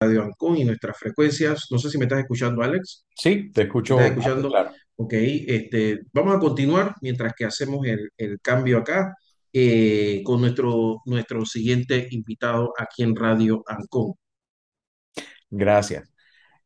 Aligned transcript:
Radio 0.00 0.22
Ancon 0.22 0.56
y 0.58 0.64
nuestras 0.64 0.98
frecuencias. 0.98 1.66
No 1.70 1.78
sé 1.78 1.90
si 1.90 1.98
me 1.98 2.04
estás 2.04 2.20
escuchando, 2.20 2.62
Alex. 2.62 3.06
Sí, 3.16 3.50
te 3.52 3.62
¿Me 3.62 3.64
estás 3.64 3.64
escucho 3.66 4.00
y 4.00 4.04
escuchando? 4.04 4.48
claro. 4.50 4.70
Ok, 4.96 5.12
este, 5.14 6.00
vamos 6.12 6.36
a 6.36 6.38
continuar 6.38 6.94
mientras 7.02 7.34
que 7.34 7.44
hacemos 7.44 7.86
el, 7.86 8.10
el 8.16 8.40
cambio 8.40 8.78
acá 8.78 9.14
eh, 9.52 10.22
con 10.24 10.40
nuestro, 10.40 11.02
nuestro 11.06 11.44
siguiente 11.44 12.08
invitado 12.10 12.72
aquí 12.78 13.02
en 13.02 13.14
Radio 13.14 13.62
Ancon. 13.66 14.14
Gracias. 15.50 16.10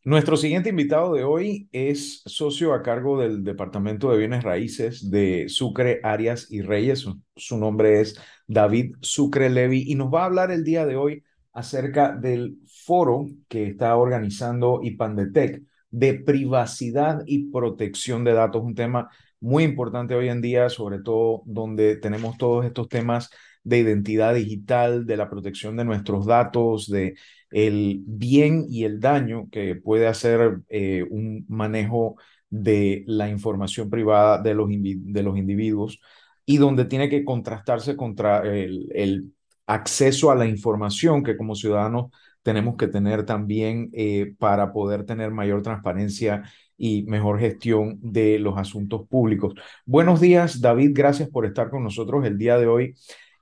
Nuestro 0.02 0.36
siguiente 0.36 0.70
invitado 0.70 1.12
de 1.14 1.24
hoy 1.24 1.68
es 1.72 2.22
socio 2.24 2.72
a 2.72 2.82
cargo 2.82 3.20
del 3.20 3.44
Departamento 3.44 4.10
de 4.10 4.18
Bienes 4.18 4.42
Raíces 4.42 5.10
de 5.10 5.48
Sucre, 5.48 6.00
Arias 6.02 6.50
y 6.50 6.62
Reyes. 6.62 7.00
Su, 7.00 7.20
su 7.36 7.58
nombre 7.58 8.00
es 8.00 8.18
David 8.46 8.94
Sucre 9.02 9.50
Levy 9.50 9.84
y 9.86 9.94
nos 9.96 10.08
va 10.12 10.22
a 10.22 10.26
hablar 10.26 10.50
el 10.50 10.64
día 10.64 10.86
de 10.86 10.96
hoy 10.96 11.22
acerca 11.52 12.14
del 12.14 12.58
foro 12.66 13.26
que 13.48 13.66
está 13.66 13.96
organizando 13.96 14.80
IPANDETEC 14.82 15.62
de 15.90 16.14
privacidad 16.14 17.22
y 17.26 17.50
protección 17.50 18.24
de 18.24 18.32
datos, 18.32 18.62
un 18.62 18.74
tema 18.74 19.08
muy 19.40 19.64
importante 19.64 20.14
hoy 20.14 20.28
en 20.28 20.40
día, 20.40 20.68
sobre 20.68 21.00
todo 21.00 21.42
donde 21.46 21.96
tenemos 21.96 22.36
todos 22.36 22.64
estos 22.66 22.88
temas 22.88 23.30
de 23.64 23.78
identidad 23.78 24.34
digital, 24.34 25.06
de 25.06 25.16
la 25.16 25.28
protección 25.28 25.76
de 25.76 25.84
nuestros 25.84 26.26
datos, 26.26 26.88
de 26.88 27.14
el 27.50 28.02
bien 28.06 28.66
y 28.68 28.84
el 28.84 29.00
daño 29.00 29.48
que 29.50 29.74
puede 29.74 30.06
hacer 30.06 30.60
eh, 30.68 31.04
un 31.10 31.44
manejo 31.48 32.16
de 32.48 33.04
la 33.06 33.28
información 33.28 33.90
privada 33.90 34.40
de 34.40 34.54
los, 34.54 34.68
de 34.70 35.22
los 35.22 35.36
individuos 35.36 36.00
y 36.46 36.58
donde 36.58 36.84
tiene 36.84 37.08
que 37.08 37.24
contrastarse 37.24 37.96
contra 37.96 38.42
el, 38.42 38.88
el 38.94 39.32
acceso 39.70 40.30
a 40.30 40.34
la 40.34 40.46
información 40.46 41.22
que 41.22 41.36
como 41.36 41.54
ciudadanos 41.54 42.10
tenemos 42.42 42.76
que 42.76 42.88
tener 42.88 43.24
también 43.24 43.90
eh, 43.92 44.34
para 44.38 44.72
poder 44.72 45.04
tener 45.04 45.30
mayor 45.30 45.62
transparencia 45.62 46.42
y 46.76 47.04
mejor 47.04 47.38
gestión 47.38 47.98
de 48.02 48.38
los 48.38 48.58
asuntos 48.58 49.06
públicos. 49.06 49.54
Buenos 49.86 50.20
días, 50.20 50.60
David. 50.60 50.90
Gracias 50.94 51.28
por 51.28 51.46
estar 51.46 51.70
con 51.70 51.84
nosotros 51.84 52.24
el 52.24 52.36
día 52.36 52.58
de 52.58 52.66
hoy. 52.66 52.94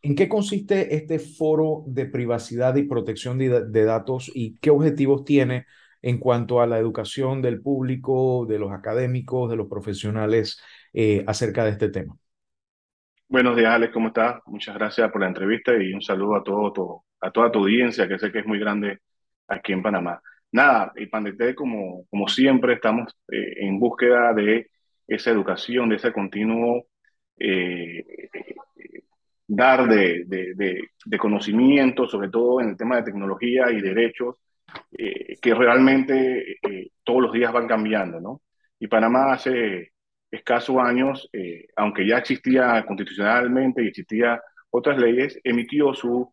¿En 0.02 0.14
qué 0.14 0.28
consiste 0.28 0.94
este 0.96 1.18
foro 1.18 1.84
de 1.86 2.06
privacidad 2.06 2.76
y 2.76 2.82
protección 2.82 3.38
de, 3.38 3.84
datos 3.84 4.30
y 4.34 4.58
qué 4.60 4.70
objetivos 4.70 5.24
tiene 5.24 5.64
en 6.02 6.18
cuanto 6.18 6.60
a 6.60 6.66
la 6.66 6.78
educación 6.78 7.40
del 7.40 7.62
público, 7.62 8.44
de 8.46 8.58
los 8.58 8.72
académicos, 8.72 9.48
de 9.50 9.56
los 9.56 9.68
profesionales 9.68 10.60
eh, 10.92 11.24
acerca 11.26 11.64
de 11.64 11.70
este 11.70 11.88
tema? 11.88 12.18
Buenos 13.28 13.56
días, 13.56 13.72
Alex, 13.74 13.92
¿cómo 13.92 14.08
estás? 14.08 14.40
Muchas 14.46 14.74
gracias 14.74 15.10
por 15.10 15.20
la 15.20 15.28
entrevista 15.28 15.72
y 15.76 15.92
un 15.92 16.02
saludo 16.02 16.36
a, 16.36 16.42
todo, 16.42 16.72
todo, 16.72 17.04
a 17.20 17.30
toda 17.30 17.52
tu 17.52 17.60
audiencia, 17.60 18.08
que 18.08 18.18
sé 18.18 18.32
que 18.32 18.40
es 18.40 18.46
muy 18.46 18.58
grande 18.58 19.00
aquí 19.48 19.72
en 19.72 19.82
Panamá. 19.82 20.20
Nada, 20.52 20.92
y 20.96 21.06
Pandete, 21.06 21.54
como, 21.54 22.06
como 22.08 22.26
siempre, 22.28 22.74
estamos 22.74 23.14
eh, 23.30 23.66
en 23.66 23.78
búsqueda 23.78 24.32
de 24.32 24.70
esa 25.06 25.30
educación, 25.30 25.90
de 25.90 25.96
ese 25.96 26.12
continuo 26.12 26.86
eh, 27.38 28.04
dar 29.46 29.88
de, 29.88 30.24
de, 30.26 30.54
de, 30.54 30.88
de, 31.04 31.18
conocimiento, 31.18 32.06
sobre 32.06 32.28
todo 32.28 32.60
en 32.60 32.70
el 32.70 32.76
tema 32.76 32.96
de 32.96 33.04
tecnología 33.04 33.70
y 33.70 33.80
derechos, 33.80 34.36
eh, 34.92 35.36
que 35.40 35.54
realmente 35.54 36.58
eh, 36.62 36.90
todos 37.02 37.22
los 37.22 37.32
días 37.32 37.52
van 37.52 37.66
cambiando, 37.66 38.20
¿no? 38.20 38.42
Y 38.78 38.88
Panamá 38.88 39.32
hace 39.32 39.92
escasos 40.30 40.76
años, 40.78 41.28
eh, 41.32 41.66
aunque 41.76 42.06
ya 42.06 42.18
existía 42.18 42.84
constitucionalmente 42.86 43.82
y 43.82 43.88
existía 43.88 44.40
otras 44.70 44.98
leyes, 44.98 45.38
emitió 45.44 45.94
su 45.94 46.32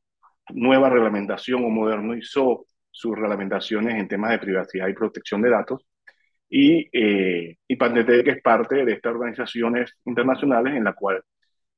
nueva 0.49 0.89
reglamentación 0.89 1.63
o 1.63 1.69
modernizó 1.69 2.65
sus 2.91 3.15
reglamentaciones 3.15 3.95
en 3.95 4.07
temas 4.07 4.31
de 4.31 4.39
privacidad 4.39 4.87
y 4.87 4.93
protección 4.93 5.41
de 5.41 5.49
datos. 5.49 5.85
Y, 6.49 6.89
eh, 6.93 7.57
y 7.67 7.75
Pandetec 7.75 8.27
es 8.27 8.41
parte 8.41 8.85
de 8.85 8.93
estas 8.93 9.13
organizaciones 9.13 9.97
internacionales 10.05 10.75
en 10.75 10.83
la 10.83 10.93
cual 10.93 11.23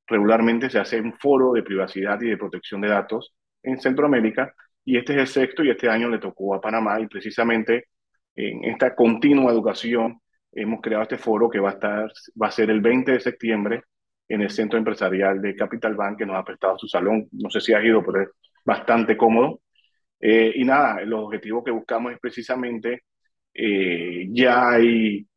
regularmente 0.07 0.69
se 0.69 0.79
hace 0.79 1.00
un 1.01 1.13
foro 1.13 1.53
de 1.53 1.63
privacidad 1.63 2.19
y 2.22 2.29
de 2.29 2.38
protección 2.38 2.81
de 2.81 2.89
datos 2.89 3.33
en 3.63 3.79
Centroamérica, 3.79 4.53
y 4.85 4.97
este 4.97 5.13
es 5.13 5.19
el 5.19 5.27
sexto 5.27 5.63
y 5.63 5.69
este 5.69 5.89
año 5.89 6.09
le 6.09 6.19
tocó 6.19 6.56
a 6.56 6.61
Panamá, 6.61 7.00
y 7.01 7.07
precisamente 7.07 7.88
en 8.35 8.63
esta 8.66 8.95
continua 8.95 9.51
educación 9.51 10.22
hemos 10.62 10.81
creado 10.81 11.03
este 11.03 11.18
foro 11.18 11.50
que 11.50 11.59
va 11.59 11.69
a, 11.69 11.73
estar, 11.73 12.12
va 12.41 12.47
a 12.47 12.51
ser 12.51 12.69
el 12.69 12.81
20 12.81 13.13
de 13.13 13.19
septiembre 13.19 13.84
en 14.28 14.41
el 14.41 14.50
Centro 14.50 14.78
Empresarial 14.78 15.41
de 15.41 15.56
Capital 15.56 15.95
Bank, 15.95 16.18
que 16.18 16.25
nos 16.25 16.35
ha 16.38 16.44
prestado 16.44 16.78
su 16.78 16.88
salón. 16.88 17.28
No 17.31 17.50
sé 17.50 17.62
si 17.62 17.73
has 17.73 17.84
ido, 17.84 18.03
pero 18.06 18.23
es 18.23 18.29
bastante 18.66 19.16
cómodo. 19.16 19.62
Eh, 20.19 20.51
y 20.56 20.66
nada, 20.66 21.01
los 21.06 21.25
objetivos 21.25 21.63
que 21.63 21.72
buscamos 21.72 22.12
es 22.13 22.19
precisamente, 22.19 23.03
eh, 23.53 24.28
ya 24.31 24.72
hay 24.72 25.28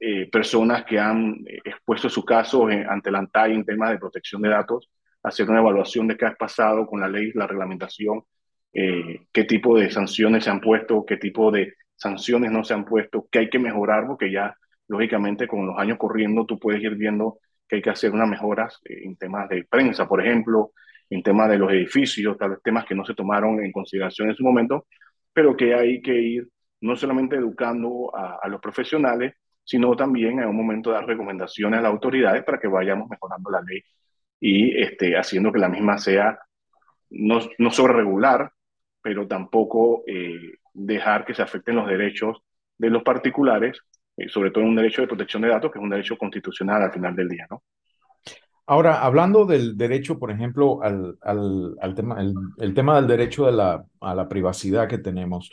eh, 0.00 0.28
personas 0.30 0.84
que 0.84 0.98
han 0.98 1.36
expuesto 1.64 2.08
su 2.08 2.24
caso 2.24 2.70
en, 2.70 2.88
ante 2.88 3.10
la 3.10 3.18
ANTAI 3.18 3.54
en 3.54 3.64
temas 3.64 3.90
de 3.90 3.98
protección 3.98 4.42
de 4.42 4.50
datos, 4.50 4.88
hacer 5.22 5.48
una 5.50 5.58
evaluación 5.58 6.06
de 6.06 6.16
qué 6.16 6.26
ha 6.26 6.34
pasado 6.34 6.86
con 6.86 7.00
la 7.00 7.08
ley, 7.08 7.32
la 7.34 7.46
reglamentación, 7.48 8.22
eh, 8.72 9.26
qué 9.32 9.44
tipo 9.44 9.76
de 9.78 9.90
sanciones 9.90 10.44
se 10.44 10.50
han 10.50 10.60
puesto, 10.60 11.04
qué 11.04 11.16
tipo 11.16 11.50
de 11.50 11.74
sanciones 11.98 12.50
no 12.50 12.64
se 12.64 12.74
han 12.74 12.84
puesto, 12.84 13.28
qué 13.30 13.40
hay 13.40 13.50
que 13.50 13.58
mejorar, 13.58 14.06
porque 14.06 14.30
ya, 14.32 14.56
lógicamente, 14.88 15.46
con 15.46 15.66
los 15.66 15.78
años 15.78 15.98
corriendo, 15.98 16.46
tú 16.46 16.58
puedes 16.58 16.82
ir 16.82 16.94
viendo 16.94 17.38
que 17.68 17.76
hay 17.76 17.82
que 17.82 17.90
hacer 17.90 18.12
unas 18.12 18.28
mejoras 18.28 18.80
eh, 18.84 19.00
en 19.04 19.16
temas 19.16 19.48
de 19.48 19.64
prensa, 19.64 20.08
por 20.08 20.24
ejemplo, 20.24 20.72
en 21.10 21.22
temas 21.22 21.50
de 21.50 21.58
los 21.58 21.70
edificios, 21.72 22.38
tal 22.38 22.50
vez 22.50 22.60
temas 22.62 22.84
que 22.86 22.94
no 22.94 23.04
se 23.04 23.14
tomaron 23.14 23.62
en 23.64 23.72
consideración 23.72 24.30
en 24.30 24.36
su 24.36 24.44
momento, 24.44 24.86
pero 25.32 25.56
que 25.56 25.74
hay 25.74 26.00
que 26.00 26.14
ir 26.14 26.48
no 26.80 26.96
solamente 26.96 27.36
educando 27.36 28.14
a, 28.14 28.38
a 28.42 28.48
los 28.48 28.60
profesionales, 28.60 29.34
sino 29.64 29.94
también 29.96 30.38
en 30.38 30.48
un 30.48 30.56
momento 30.56 30.90
dar 30.90 31.06
recomendaciones 31.06 31.78
a 31.78 31.82
las 31.82 31.92
autoridades 31.92 32.44
para 32.44 32.58
que 32.58 32.68
vayamos 32.68 33.08
mejorando 33.08 33.50
la 33.50 33.60
ley 33.62 33.82
y 34.40 34.80
este, 34.80 35.16
haciendo 35.16 35.52
que 35.52 35.58
la 35.58 35.68
misma 35.68 35.98
sea 35.98 36.38
no, 37.10 37.40
no 37.58 37.70
sobre 37.70 37.94
regular, 37.94 38.52
pero 39.02 39.26
tampoco 39.26 40.04
eh, 40.06 40.54
dejar 40.78 41.24
que 41.24 41.34
se 41.34 41.42
afecten 41.42 41.76
los 41.76 41.86
derechos 41.86 42.38
de 42.76 42.90
los 42.90 43.02
particulares, 43.02 43.78
eh, 44.16 44.28
sobre 44.28 44.50
todo 44.50 44.64
en 44.64 44.70
un 44.70 44.76
derecho 44.76 45.02
de 45.02 45.08
protección 45.08 45.42
de 45.42 45.48
datos, 45.48 45.70
que 45.70 45.78
es 45.78 45.82
un 45.82 45.90
derecho 45.90 46.16
constitucional 46.16 46.82
al 46.82 46.92
final 46.92 47.14
del 47.14 47.28
día, 47.28 47.46
¿no? 47.50 47.62
Ahora, 48.70 49.02
hablando 49.02 49.46
del 49.46 49.78
derecho, 49.78 50.18
por 50.18 50.30
ejemplo, 50.30 50.82
al, 50.82 51.16
al, 51.22 51.74
al 51.80 51.94
tema, 51.94 52.20
el, 52.20 52.34
el, 52.58 52.74
tema 52.74 52.96
del 52.96 53.06
derecho 53.06 53.46
de 53.46 53.52
la, 53.52 53.82
a 53.98 54.14
la 54.14 54.28
privacidad 54.28 54.86
que 54.86 54.98
tenemos, 54.98 55.50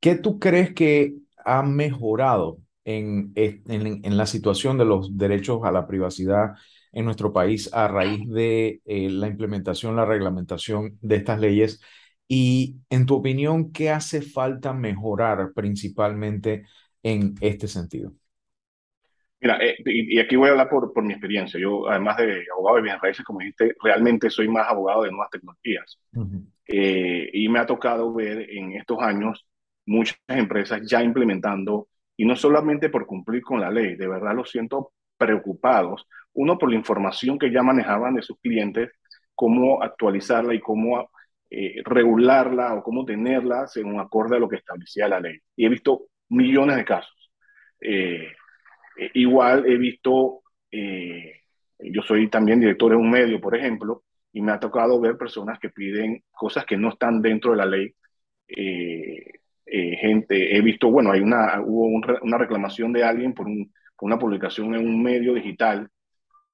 ¿qué 0.00 0.14
tú 0.14 0.38
crees 0.38 0.72
que 0.72 1.14
ha 1.44 1.62
mejorado 1.62 2.58
en, 2.86 3.32
en, 3.34 4.00
en, 4.02 4.16
la 4.16 4.24
situación 4.24 4.78
de 4.78 4.86
los 4.86 5.18
derechos 5.18 5.60
a 5.64 5.72
la 5.72 5.86
privacidad 5.86 6.52
en 6.92 7.04
nuestro 7.04 7.34
país 7.34 7.68
a 7.72 7.86
raíz 7.86 8.26
de 8.30 8.80
eh, 8.86 9.10
la 9.10 9.26
implementación, 9.26 9.94
la 9.94 10.06
reglamentación 10.06 10.98
de 11.02 11.16
estas 11.16 11.40
leyes? 11.40 11.82
Y 12.26 12.76
en 12.90 13.06
tu 13.06 13.16
opinión, 13.16 13.72
¿qué 13.72 13.90
hace 13.90 14.22
falta 14.22 14.72
mejorar 14.72 15.52
principalmente 15.54 16.66
en 17.02 17.34
este 17.40 17.68
sentido? 17.68 18.12
Mira, 19.40 19.58
eh, 19.60 19.76
y, 19.84 20.16
y, 20.16 20.20
aquí 20.20 20.36
voy 20.36 20.48
a 20.48 20.52
hablar 20.52 20.70
por, 20.70 20.92
por 20.92 21.04
mi 21.04 21.12
experiencia. 21.12 21.60
Yo, 21.60 21.86
además 21.86 22.16
de 22.16 22.44
abogado 22.50 22.76
de 22.76 22.82
bienes 22.82 23.02
raíces, 23.02 23.24
como 23.24 23.40
dijiste, 23.40 23.74
realmente 23.82 24.30
soy 24.30 24.48
más 24.48 24.66
abogado 24.68 25.02
de 25.02 25.10
nuevas 25.10 25.28
tecnologías. 25.30 25.98
Uh 26.14 26.24
-huh. 26.24 26.46
eh, 26.66 27.30
y 27.32 27.48
me 27.50 27.58
ha 27.58 27.66
tocado 27.66 28.12
ver 28.14 28.48
en 28.50 28.72
estos 28.72 28.98
años 29.00 29.46
muchas 29.84 30.16
empresas 30.28 30.80
ya 30.88 31.02
implementando, 31.02 31.88
y 32.16 32.24
no 32.24 32.36
solamente 32.36 32.88
por 32.88 33.06
cumplir 33.06 33.42
con 33.42 33.60
la 33.60 33.70
ley, 33.70 33.96
de 33.96 34.08
verdad 34.08 34.34
lo 34.34 34.44
siento 34.46 34.92
preocupados, 35.18 36.06
uno 36.32 36.58
por 36.58 36.70
la 36.70 36.76
información 36.76 37.38
que 37.38 37.50
ya 37.52 37.62
manejaban 37.62 38.14
de 38.14 38.22
sus 38.22 38.38
clientes, 38.40 38.90
cómo 39.34 39.82
actualizarla 39.82 40.54
y 40.54 40.60
cómo 40.60 41.10
eh, 41.56 41.82
regularla 41.84 42.74
o 42.74 42.82
cómo 42.82 43.04
tenerla 43.04 43.68
según 43.68 44.00
acorde 44.00 44.34
a 44.34 44.40
lo 44.40 44.48
que 44.48 44.56
establecía 44.56 45.06
la 45.06 45.20
ley. 45.20 45.38
Y 45.54 45.64
he 45.64 45.68
visto 45.68 46.06
millones 46.30 46.76
de 46.76 46.84
casos. 46.84 47.30
Eh, 47.80 48.26
eh, 48.98 49.10
igual 49.14 49.64
he 49.66 49.76
visto, 49.76 50.42
yo 50.72 52.02
soy 52.02 52.28
también 52.28 52.58
director 52.58 52.90
de 52.90 52.96
un 52.96 53.08
medio, 53.08 53.40
por 53.40 53.56
ejemplo, 53.56 54.02
y 54.32 54.42
me 54.42 54.50
ha 54.50 54.58
tocado 54.58 55.00
ver 55.00 55.16
personas 55.16 55.60
que 55.60 55.70
piden 55.70 56.24
cosas 56.32 56.66
que 56.66 56.76
no 56.76 56.88
están 56.88 57.22
dentro 57.22 57.52
de 57.52 57.56
la 57.56 57.66
ley. 57.66 57.94
gente, 59.66 60.56
he 60.56 60.60
visto, 60.60 60.90
bueno, 60.90 61.12
hay 61.12 61.20
una, 61.20 61.60
hubo 61.60 61.86
un, 61.86 62.02
una 62.22 62.38
reclamación 62.38 62.92
de 62.92 63.04
alguien 63.04 63.32
por, 63.32 63.46
un, 63.46 63.72
por, 63.96 64.06
una 64.08 64.18
publicación 64.18 64.74
en 64.74 64.88
un 64.88 65.00
medio 65.00 65.34
digital 65.34 65.88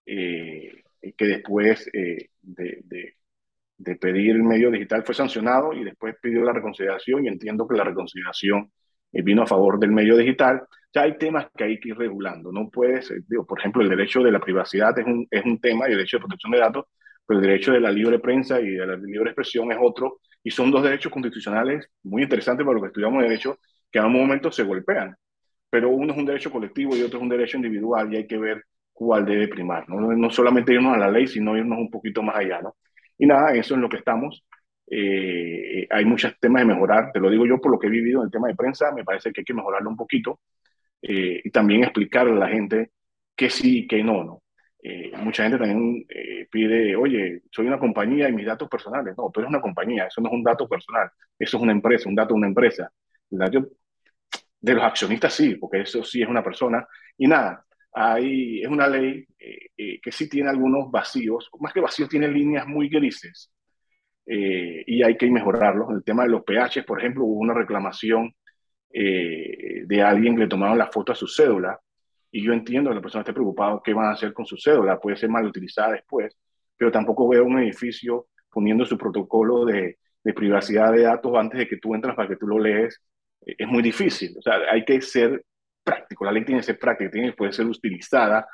que 0.05 1.27
después 1.27 1.91
de, 1.93 2.83
de 2.85 3.10
de 3.81 3.97
pedir 3.97 4.37
el 4.37 4.43
medio 4.43 4.71
digital 4.71 5.03
fue 5.05 5.15
sancionado 5.15 5.73
y 5.73 5.85
después 5.85 6.15
pidió 6.21 6.45
la 6.45 6.53
reconciliación 6.53 7.25
y 7.25 7.29
entiendo 7.29 7.67
que 7.67 7.77
la 7.77 7.85
reconciliación 7.85 8.71
vino 9.13 9.43
a 9.43 9.47
favor 9.47 9.79
del 9.79 9.91
medio 9.91 10.17
digital. 10.17 10.63
Ya 10.93 11.03
hay 11.03 11.17
temas 11.17 11.47
que 11.57 11.65
hay 11.65 11.81
que 11.81 11.91
ir 11.91 11.97
regulando. 11.97 12.53
No 12.53 12.69
puedes, 12.69 13.13
digo, 13.27 13.47
por 13.47 13.59
ejemplo, 13.59 13.83
el 13.83 13.89
derecho 13.89 14.23
de 14.23 14.33
la 14.33 14.41
privacidad 14.41 14.99
es 14.99 15.07
un, 15.07 15.27
es 15.31 15.45
un 15.45 15.59
tema 15.61 15.89
y 15.89 15.93
el 15.93 15.99
derecho 15.99 16.19
de 16.19 16.21
protección 16.23 16.53
de 16.53 16.59
datos, 16.59 16.85
pero 17.27 17.41
el 17.41 17.47
derecho 17.47 17.73
de 17.73 17.81
la 17.81 17.91
libre 17.91 18.19
prensa 18.19 18.61
y 18.61 18.71
de 18.71 18.87
la 18.87 18.97
libre 18.97 19.31
expresión 19.31 19.73
es 19.73 19.79
otro 19.81 20.21
Y 20.43 20.51
son 20.51 20.71
dos 20.71 20.83
derechos 20.83 21.11
constitucionales 21.13 21.89
muy 22.03 22.23
interesantes 22.25 22.65
para 22.65 22.75
los 22.75 22.83
que 22.83 22.89
estudiamos 22.89 23.23
derecho, 23.23 23.59
que 23.91 23.99
a 23.99 24.07
un 24.07 24.13
momento 24.13 24.53
se 24.53 24.63
golpean. 24.65 25.17
Pero 25.71 25.89
uno 25.91 26.13
es 26.13 26.19
un 26.19 26.27
derecho 26.27 26.51
colectivo 26.51 26.97
y 26.97 27.03
otro 27.03 27.19
es 27.19 27.23
un 27.23 27.29
derecho 27.31 27.57
individual 27.57 28.13
y 28.13 28.17
hay 28.19 28.27
que 28.27 28.39
ver 28.39 28.65
cuál 28.93 29.25
debe 29.25 29.49
primar. 29.49 29.89
No, 29.89 30.01
no 30.01 30.31
solamente 30.31 30.75
irnos 30.75 30.95
a 30.95 30.99
la 30.99 31.11
ley, 31.11 31.27
sino 31.27 31.57
irnos 31.57 31.79
un 31.79 31.91
poquito 31.91 32.23
más 32.23 32.37
allá. 32.37 32.61
¿no? 32.61 32.77
Y 33.21 33.27
nada, 33.27 33.53
eso 33.55 33.75
es 33.75 33.81
lo 33.81 33.89
que 33.91 33.99
estamos. 33.99 34.45
Eh, 34.91 35.87
hay 35.91 36.05
muchos 36.07 36.33
temas 36.41 36.63
de 36.63 36.69
mejorar, 36.69 37.13
te 37.13 37.21
lo 37.21 37.31
digo 37.31 37.47
yo 37.47 37.61
por 37.61 37.71
lo 37.71 37.79
que 37.79 37.87
he 37.87 37.91
vivido 37.91 38.21
en 38.21 38.27
el 38.27 38.31
tema 38.33 38.49
de 38.49 38.57
prensa, 38.57 38.93
me 38.93 39.05
parece 39.05 39.31
que 39.31 39.43
hay 39.43 39.45
que 39.45 39.55
mejorarlo 39.55 39.91
un 39.91 39.97
poquito 39.97 40.41
eh, 41.03 41.41
y 41.45 41.51
también 41.51 41.85
explicarle 41.85 42.33
a 42.33 42.37
la 42.37 42.49
gente 42.49 42.93
que 43.37 43.51
sí 43.51 43.81
y 43.81 43.87
que 43.87 44.03
no, 44.03 44.25
¿no? 44.25 44.43
Eh, 44.83 45.13
mucha 45.19 45.43
gente 45.43 45.59
también 45.59 46.07
pide, 46.51 46.97
oye, 46.97 47.43
soy 47.51 47.67
una 47.67 47.79
compañía 47.79 48.29
y 48.29 48.33
mis 48.33 48.47
datos 48.47 48.69
personales. 48.71 49.15
No, 49.19 49.31
tú 49.31 49.41
eres 49.41 49.51
una 49.51 49.61
compañía, 49.61 50.07
eso 50.07 50.23
no 50.23 50.29
es 50.29 50.35
un 50.35 50.43
dato 50.43 50.67
personal, 50.67 51.11
eso 51.39 51.57
es 51.59 51.63
una 51.63 51.73
empresa, 51.73 52.09
un 52.09 52.15
dato 52.15 52.35
de 52.35 52.39
una 52.39 52.49
empresa. 52.49 52.91
El 53.31 53.39
dato 53.39 53.69
de 54.61 54.75
los 54.75 54.83
accionistas 54.85 55.35
sí, 55.35 55.57
porque 55.57 55.83
eso 55.83 56.03
sí 56.03 56.23
es 56.23 56.29
una 56.29 56.43
persona. 56.43 56.87
Y 57.19 57.27
nada, 57.27 57.67
hay, 57.93 58.63
es 58.63 58.69
una 58.69 58.87
ley 58.87 59.27
que 60.03 60.13
sí 60.13 60.29
tiene 60.29 60.51
algunos 60.51 60.91
vacíos, 60.91 61.51
más 61.61 61.73
que 61.73 61.81
vacíos, 61.81 62.09
tiene 62.09 62.29
líneas 62.29 62.67
muy 62.67 62.89
grises 62.89 63.51
eh, 64.27 64.85
y 64.87 65.03
hay 65.03 65.17
que 65.17 65.31
mejorarlo. 65.31 65.91
El 65.91 66.05
tema 66.05 66.23
de 66.25 66.31
los 66.31 66.43
PH, 66.45 66.85
por 66.85 67.01
ejemplo, 67.01 67.25
hubo 67.25 67.41
una 67.41 67.55
reclamación 67.55 68.35
eh, 68.93 69.83
de 69.87 70.03
alguien 70.03 70.35
que 70.35 70.43
le 70.43 70.49
tomaron 70.49 70.79
la 70.79 70.87
foto 70.87 71.13
a 71.13 71.15
su 71.15 71.27
cédula 71.27 71.79
y 72.31 72.43
yo 72.45 72.53
entiendo 72.53 72.91
que 72.91 72.97
la 72.97 73.03
persona 73.03 73.23
esté 73.23 73.33
preocupada 73.33 73.81
qué 73.85 73.93
van 73.93 74.07
a 74.07 74.13
hacer 74.13 74.33
con 74.33 74.47
su 74.47 74.57
cédula, 74.57 75.01
puede 75.01 75.17
ser 75.17 75.31
mal 75.31 75.47
utilizada 75.47 75.93
después, 75.93 76.37
pero 76.77 76.93
tampoco 76.93 77.29
veo 77.29 77.45
un 77.45 77.59
edificio 77.59 78.29
poniendo 78.51 78.85
su 78.85 78.97
protocolo 78.97 79.65
de, 79.65 79.99
de 80.23 80.35
privacidad 80.35 80.93
de 80.93 81.03
datos 81.03 81.33
antes 81.37 81.59
de 81.59 81.69
que 81.69 81.79
tú 81.79 81.95
entras 81.95 82.15
para 82.15 82.29
que 82.29 82.37
tú 82.37 82.47
lo 82.47 82.59
lees. 82.59 83.01
Es 83.41 83.67
muy 83.67 83.83
difícil, 83.83 84.37
o 84.39 84.43
sea, 84.43 84.55
hay 84.71 84.85
que 84.85 85.01
ser 85.01 85.45
práctico, 85.91 86.25
la 86.25 86.33
ley 86.33 86.45
tiene 86.45 86.61
que 86.61 86.67
ser 86.67 86.79
práctica, 86.79 87.11
tiene 87.11 87.29
que 87.31 87.37
poder 87.37 87.55
ser 87.55 87.67
utilizada 87.67 88.47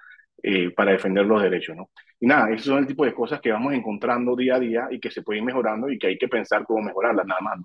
eh, 0.42 0.70
para 0.74 0.92
defender 0.92 1.26
los 1.26 1.42
derechos, 1.42 1.76
¿no? 1.76 1.90
Y 2.20 2.26
nada, 2.26 2.50
esos 2.50 2.66
son 2.66 2.78
el 2.78 2.86
tipo 2.86 3.04
de 3.04 3.14
cosas 3.14 3.40
que 3.40 3.52
vamos 3.52 3.74
encontrando 3.74 4.36
día 4.36 4.56
a 4.56 4.60
día 4.60 4.88
y 4.90 5.00
que 5.00 5.10
se 5.10 5.22
pueden 5.22 5.42
ir 5.42 5.46
mejorando 5.46 5.90
y 5.90 5.98
que 5.98 6.08
hay 6.08 6.18
que 6.18 6.28
pensar 6.28 6.64
cómo 6.64 6.82
mejorarlas, 6.82 7.26
nada 7.26 7.40
más. 7.42 7.58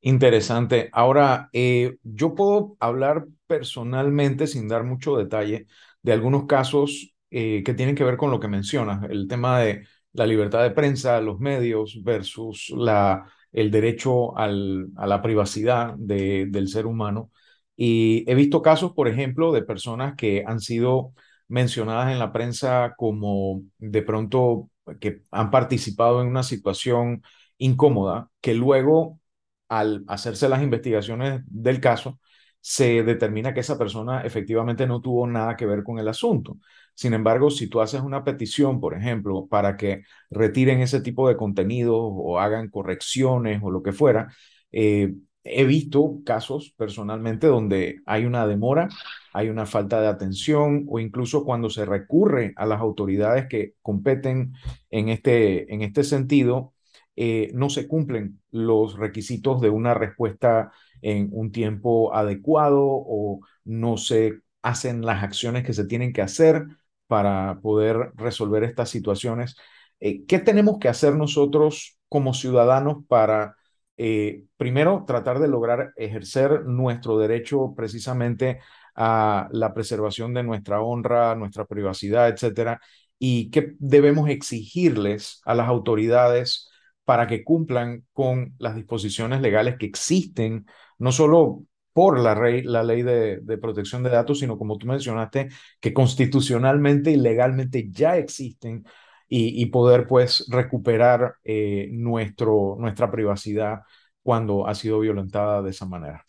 Interesante. 0.00 0.90
Ahora, 0.92 1.48
eh, 1.52 1.96
yo 2.02 2.34
puedo 2.34 2.76
hablar 2.80 3.26
personalmente, 3.46 4.46
sin 4.46 4.68
dar 4.68 4.84
mucho 4.84 5.16
detalle, 5.16 5.66
de 6.02 6.12
algunos 6.12 6.44
casos 6.46 7.14
eh, 7.30 7.62
que 7.64 7.72
tienen 7.74 7.94
que 7.94 8.04
ver 8.04 8.18
con 8.18 8.30
lo 8.30 8.38
que 8.38 8.48
mencionas, 8.48 9.08
el 9.10 9.26
tema 9.28 9.60
de 9.60 9.86
la 10.12 10.26
libertad 10.26 10.62
de 10.62 10.72
prensa, 10.72 11.20
los 11.22 11.40
medios 11.40 12.02
versus 12.04 12.70
la, 12.76 13.24
el 13.52 13.70
derecho 13.70 14.36
al, 14.36 14.88
a 14.96 15.06
la 15.06 15.22
privacidad 15.22 15.94
de, 15.96 16.46
del 16.50 16.68
ser 16.68 16.84
humano. 16.86 17.32
Y 17.76 18.28
he 18.30 18.34
visto 18.34 18.62
casos, 18.62 18.92
por 18.92 19.08
ejemplo, 19.08 19.52
de 19.52 19.62
personas 19.62 20.14
que 20.16 20.44
han 20.46 20.60
sido 20.60 21.12
mencionadas 21.48 22.12
en 22.12 22.18
la 22.18 22.32
prensa 22.32 22.94
como 22.96 23.62
de 23.78 24.02
pronto 24.02 24.70
que 25.00 25.22
han 25.30 25.50
participado 25.50 26.22
en 26.22 26.28
una 26.28 26.42
situación 26.42 27.22
incómoda, 27.58 28.30
que 28.40 28.54
luego 28.54 29.20
al 29.68 30.04
hacerse 30.08 30.48
las 30.48 30.62
investigaciones 30.62 31.42
del 31.46 31.80
caso, 31.80 32.20
se 32.60 33.02
determina 33.02 33.52
que 33.52 33.60
esa 33.60 33.76
persona 33.78 34.22
efectivamente 34.22 34.86
no 34.86 35.00
tuvo 35.00 35.26
nada 35.26 35.56
que 35.56 35.66
ver 35.66 35.82
con 35.82 35.98
el 35.98 36.08
asunto. 36.08 36.56
Sin 36.94 37.12
embargo, 37.12 37.50
si 37.50 37.68
tú 37.68 37.80
haces 37.80 38.00
una 38.00 38.24
petición, 38.24 38.80
por 38.80 38.94
ejemplo, 38.94 39.46
para 39.48 39.76
que 39.76 40.02
retiren 40.30 40.80
ese 40.80 41.00
tipo 41.00 41.28
de 41.28 41.36
contenido 41.36 41.96
o 41.98 42.38
hagan 42.38 42.70
correcciones 42.70 43.60
o 43.62 43.70
lo 43.70 43.82
que 43.82 43.92
fuera, 43.92 44.28
eh, 44.72 45.14
he 45.44 45.64
visto 45.64 46.20
casos 46.24 46.74
personalmente 46.76 47.46
donde 47.46 48.00
hay 48.06 48.24
una 48.24 48.46
demora, 48.46 48.88
hay 49.32 49.50
una 49.50 49.66
falta 49.66 50.00
de 50.00 50.08
atención 50.08 50.86
o 50.88 50.98
incluso 50.98 51.44
cuando 51.44 51.68
se 51.70 51.84
recurre 51.84 52.54
a 52.56 52.66
las 52.66 52.80
autoridades 52.80 53.46
que 53.48 53.74
competen 53.82 54.54
en 54.90 55.10
este, 55.10 55.72
en 55.72 55.82
este 55.82 56.02
sentido, 56.02 56.72
eh, 57.16 57.50
no 57.54 57.70
se 57.70 57.86
cumplen 57.86 58.40
los 58.50 58.98
requisitos 58.98 59.60
de 59.60 59.70
una 59.70 59.94
respuesta 59.94 60.72
en 61.02 61.28
un 61.32 61.52
tiempo 61.52 62.14
adecuado 62.14 62.82
o 62.82 63.40
no 63.64 63.98
se 63.98 64.40
hacen 64.62 65.02
las 65.04 65.22
acciones 65.22 65.64
que 65.64 65.74
se 65.74 65.84
tienen 65.86 66.12
que 66.12 66.22
hacer 66.22 66.64
para 67.06 67.60
poder 67.60 68.12
resolver 68.16 68.64
estas 68.64 68.88
situaciones. 68.88 69.56
Eh, 70.00 70.24
¿Qué 70.26 70.38
tenemos 70.38 70.78
que 70.78 70.88
hacer 70.88 71.14
nosotros 71.14 71.98
como 72.08 72.34
ciudadanos 72.34 73.04
para 73.08 73.56
eh, 73.96 74.44
primero, 74.56 75.04
tratar 75.06 75.38
de 75.38 75.48
lograr 75.48 75.92
ejercer 75.96 76.64
nuestro 76.64 77.18
derecho 77.18 77.74
precisamente 77.76 78.60
a 78.94 79.48
la 79.52 79.74
preservación 79.74 80.34
de 80.34 80.42
nuestra 80.42 80.80
honra, 80.80 81.34
nuestra 81.34 81.64
privacidad, 81.64 82.28
etcétera, 82.28 82.80
y 83.18 83.50
qué 83.50 83.74
debemos 83.78 84.28
exigirles 84.28 85.40
a 85.44 85.54
las 85.54 85.68
autoridades 85.68 86.70
para 87.04 87.26
que 87.26 87.44
cumplan 87.44 88.04
con 88.12 88.54
las 88.58 88.74
disposiciones 88.74 89.40
legales 89.40 89.76
que 89.78 89.86
existen, 89.86 90.66
no 90.98 91.12
solo 91.12 91.64
por 91.92 92.18
la, 92.18 92.34
la 92.34 92.82
ley 92.82 93.02
de, 93.02 93.40
de, 93.40 93.58
protección 93.58 94.02
de 94.02 94.10
datos, 94.10 94.40
sino 94.40 94.58
como 94.58 94.76
tú 94.78 94.86
mencionaste, 94.86 95.48
que 95.80 95.92
constitucionalmente 95.92 97.12
y 97.12 97.16
legalmente 97.16 97.88
ya 97.90 98.16
existen 98.16 98.84
y, 99.28 99.66
poder 99.66 100.06
pues 100.06 100.46
recuperar 100.50 101.34
eh, 101.42 101.88
nuestro, 101.90 102.76
nuestra 102.78 103.10
privacidad 103.10 103.80
cuando 104.22 104.66
ha 104.66 104.74
sido 104.74 105.00
violentada 105.00 105.62
de 105.62 105.70
esa 105.70 105.86
manera. 105.86 106.24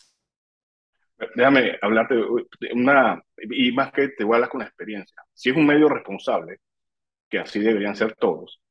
Déjame 1.35 1.77
hablarte 1.81 2.15
de 2.15 2.73
una, 2.73 3.21
y 3.37 3.71
más 3.71 3.91
que 3.91 4.09
te 4.09 4.23
voy 4.23 4.33
a 4.33 4.35
hablar 4.37 4.49
con 4.49 4.61
experiencia. 4.61 5.21
Si 5.33 5.49
es 5.49 5.55
un 5.55 5.65
medio 5.65 5.87
responsable, 5.87 6.57
que 7.29 7.39
así 7.39 7.59
deberían 7.59 7.95
ser 7.95 8.15
todos, 8.15 8.61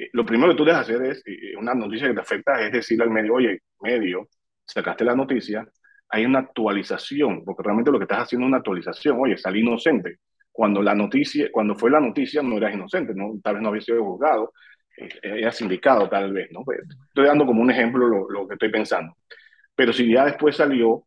eh, 0.00 0.10
lo 0.12 0.24
primero 0.24 0.52
que 0.52 0.56
tú 0.58 0.64
debes 0.64 0.80
hacer 0.80 1.02
es, 1.02 1.22
eh, 1.26 1.56
una 1.56 1.74
noticia 1.74 2.08
que 2.08 2.14
te 2.14 2.20
afecta, 2.20 2.60
es 2.66 2.72
decirle 2.72 3.04
al 3.04 3.10
medio, 3.10 3.34
oye, 3.34 3.60
medio, 3.80 4.28
sacaste 4.64 5.04
la 5.04 5.14
noticia, 5.14 5.66
hay 6.08 6.24
una 6.24 6.40
actualización, 6.40 7.44
porque 7.44 7.62
realmente 7.62 7.90
lo 7.90 7.98
que 7.98 8.04
estás 8.04 8.20
haciendo 8.24 8.46
es 8.46 8.48
una 8.48 8.58
actualización, 8.58 9.18
oye, 9.20 9.36
salí 9.36 9.60
inocente, 9.60 10.18
cuando 10.60 10.82
la 10.82 10.94
noticia, 10.94 11.48
cuando 11.50 11.74
fue 11.74 11.90
la 11.90 12.00
noticia 12.00 12.42
no 12.42 12.58
eras 12.58 12.74
inocente, 12.74 13.14
¿no? 13.14 13.40
tal 13.42 13.54
vez 13.54 13.62
no 13.62 13.70
había 13.70 13.80
sido 13.80 14.04
juzgado, 14.04 14.52
eh, 14.94 15.08
era 15.22 15.50
sindicado 15.52 16.06
tal 16.06 16.34
vez, 16.34 16.52
¿no? 16.52 16.62
Pues, 16.64 16.80
estoy 17.08 17.24
dando 17.24 17.46
como 17.46 17.62
un 17.62 17.70
ejemplo 17.70 18.06
lo, 18.06 18.28
lo, 18.28 18.46
que 18.46 18.56
estoy 18.56 18.70
pensando. 18.70 19.16
Pero 19.74 19.90
si 19.94 20.12
ya 20.12 20.26
después 20.26 20.56
salió 20.56 21.06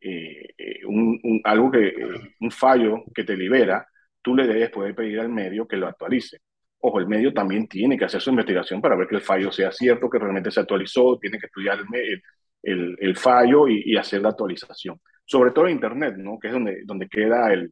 eh, 0.00 0.46
eh, 0.56 0.86
un, 0.86 1.20
un, 1.22 1.38
algo 1.44 1.70
que, 1.70 1.92
un 2.40 2.50
fallo 2.50 3.04
que 3.14 3.24
te 3.24 3.36
libera, 3.36 3.86
tú 4.22 4.34
le 4.34 4.46
debes 4.46 4.70
poder 4.70 4.94
pedir 4.94 5.20
al 5.20 5.28
medio 5.28 5.68
que 5.68 5.76
lo 5.76 5.86
actualice. 5.86 6.38
Ojo, 6.78 6.98
el 6.98 7.06
medio 7.06 7.34
también 7.34 7.68
tiene 7.68 7.98
que 7.98 8.06
hacer 8.06 8.22
su 8.22 8.30
investigación 8.30 8.80
para 8.80 8.96
ver 8.96 9.06
que 9.06 9.16
el 9.16 9.20
fallo 9.20 9.52
sea 9.52 9.70
cierto, 9.70 10.08
que 10.08 10.18
realmente 10.18 10.50
se 10.50 10.60
actualizó, 10.60 11.18
tiene 11.18 11.38
que 11.38 11.44
estudiar 11.44 11.78
el, 11.92 12.22
el, 12.62 12.96
el 12.98 13.16
fallo 13.18 13.68
y, 13.68 13.82
y, 13.84 13.98
hacer 13.98 14.22
la 14.22 14.30
actualización. 14.30 14.98
Sobre 15.26 15.50
todo 15.50 15.66
en 15.66 15.74
Internet, 15.74 16.14
¿no? 16.16 16.38
Que 16.38 16.48
es 16.48 16.54
donde, 16.54 16.80
donde 16.86 17.06
queda 17.06 17.52
el, 17.52 17.70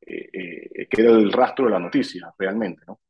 eh, 0.00 0.28
eh, 0.32 0.86
queda 0.88 1.10
el 1.10 1.32
rastro 1.32 1.66
de 1.66 1.72
la 1.72 1.78
noticia, 1.78 2.32
realmente. 2.38 2.82
¿no? 2.86 3.00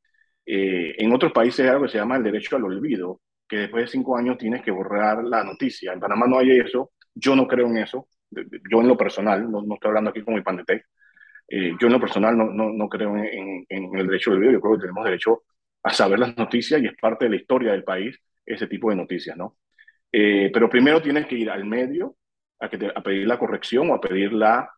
Eh, 0.45 0.95
en 0.99 1.13
otros 1.13 1.33
países 1.33 1.61
hay 1.61 1.69
algo 1.69 1.85
que 1.85 1.93
se 1.93 1.99
llama 1.99 2.17
el 2.17 2.23
derecho 2.23 2.57
al 2.57 2.65
olvido, 2.65 3.21
que 3.49 3.59
después 3.59 3.85
de 3.85 3.93
cinco 3.93 4.17
años 4.17 4.39
tienes 4.39 4.63
que 4.63 4.71
borrar 4.71 5.25
la 5.25 5.43
noticia. 5.45 5.93
En 5.93 6.01
Panamá 6.01 6.27
no 6.27 6.39
hay 6.39 6.59
eso, 6.59 6.93
yo 7.15 7.35
no 7.35 7.47
creo 7.47 7.67
en 7.67 7.79
eso, 7.79 8.09
yo 8.31 8.81
en 8.81 8.89
lo 8.89 8.97
personal, 8.97 9.51
no, 9.51 9.63
no 9.63 9.75
estoy 9.75 9.89
hablando 9.89 10.11
aquí 10.11 10.23
como 10.23 10.37
mi 10.37 10.43
eh, 11.49 11.73
yo 11.81 11.87
en 11.87 11.93
lo 11.93 12.01
personal 12.01 12.37
no, 12.37 12.47
no, 12.47 12.71
no 12.73 12.89
creo 12.89 13.17
en, 13.17 13.65
en, 13.69 13.97
el 13.97 14.07
derecho 14.07 14.31
al 14.31 14.39
olvido, 14.39 14.53
yo 14.53 14.61
creo 14.61 14.75
que 14.75 14.81
tenemos 14.81 15.05
derecho 15.05 15.43
a 15.83 15.93
saber 15.93 16.19
las 16.19 16.37
noticias 16.37 16.83
y 16.83 16.87
es 16.87 16.97
parte 17.01 17.27
de 17.27 17.31
la 17.31 17.37
historia 17.37 17.73
del 17.73 17.85
país 17.85 18.19
ese 18.45 18.67
tipo 18.67 18.91
de 18.91 18.97
noticias, 18.97 19.37
¿no? 19.37 19.57
Eh, 20.11 20.51
pero 20.53 20.69
primero 20.69 21.01
tienes 21.03 21.27
que 21.27 21.37
ir 21.37 21.51
al 21.51 21.65
medio 21.65 22.17
a, 22.59 22.69
que 22.69 22.79
te, 22.79 22.89
a 22.89 23.03
pedir 23.03 23.27
la 23.27 23.39
corrección 23.39 23.91
o 23.91 23.95
a 23.95 24.01
pedir 24.01 24.33
la 24.33 24.69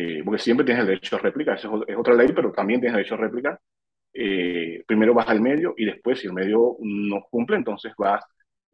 eh, 0.00 0.22
porque 0.24 0.40
siempre 0.42 0.64
tienes 0.66 0.82
el 0.82 0.88
derecho 0.88 1.16
a 1.16 1.18
réplica, 1.20 1.54
eso 1.54 1.84
es 1.86 1.96
otra 1.96 2.14
ley, 2.14 2.28
pero 2.34 2.52
también 2.52 2.80
tienes 2.80 2.96
derecho 2.96 3.14
a 3.14 3.18
réplica. 3.18 3.60
Eh, 4.12 4.84
primero 4.86 5.14
vas 5.14 5.28
al 5.28 5.40
medio 5.40 5.74
y 5.76 5.84
después, 5.86 6.20
si 6.20 6.26
el 6.28 6.32
medio 6.34 6.76
no 6.80 7.22
cumple, 7.30 7.56
entonces 7.56 7.92
vas, 7.98 8.24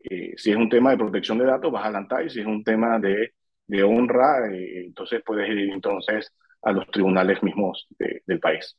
eh, 0.00 0.34
si 0.36 0.50
es 0.50 0.56
un 0.56 0.68
tema 0.70 0.90
de 0.92 0.98
protección 0.98 1.38
de 1.38 1.46
datos, 1.46 1.72
vas 1.72 1.86
al 1.86 2.26
y 2.26 2.30
si 2.30 2.40
es 2.40 2.46
un 2.46 2.64
tema 2.64 2.98
de, 2.98 3.34
de 3.66 3.82
honra, 3.82 4.48
entonces 4.52 5.22
puedes 5.24 5.48
ir 5.50 5.70
entonces 5.72 6.32
a 6.62 6.72
los 6.72 6.86
tribunales 6.90 7.42
mismos 7.42 7.86
de, 7.98 8.22
del 8.26 8.40
país. 8.40 8.76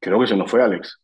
Creo 0.00 0.20
que 0.20 0.26
se 0.26 0.36
nos 0.36 0.50
fue 0.50 0.62
Alex. 0.62 1.00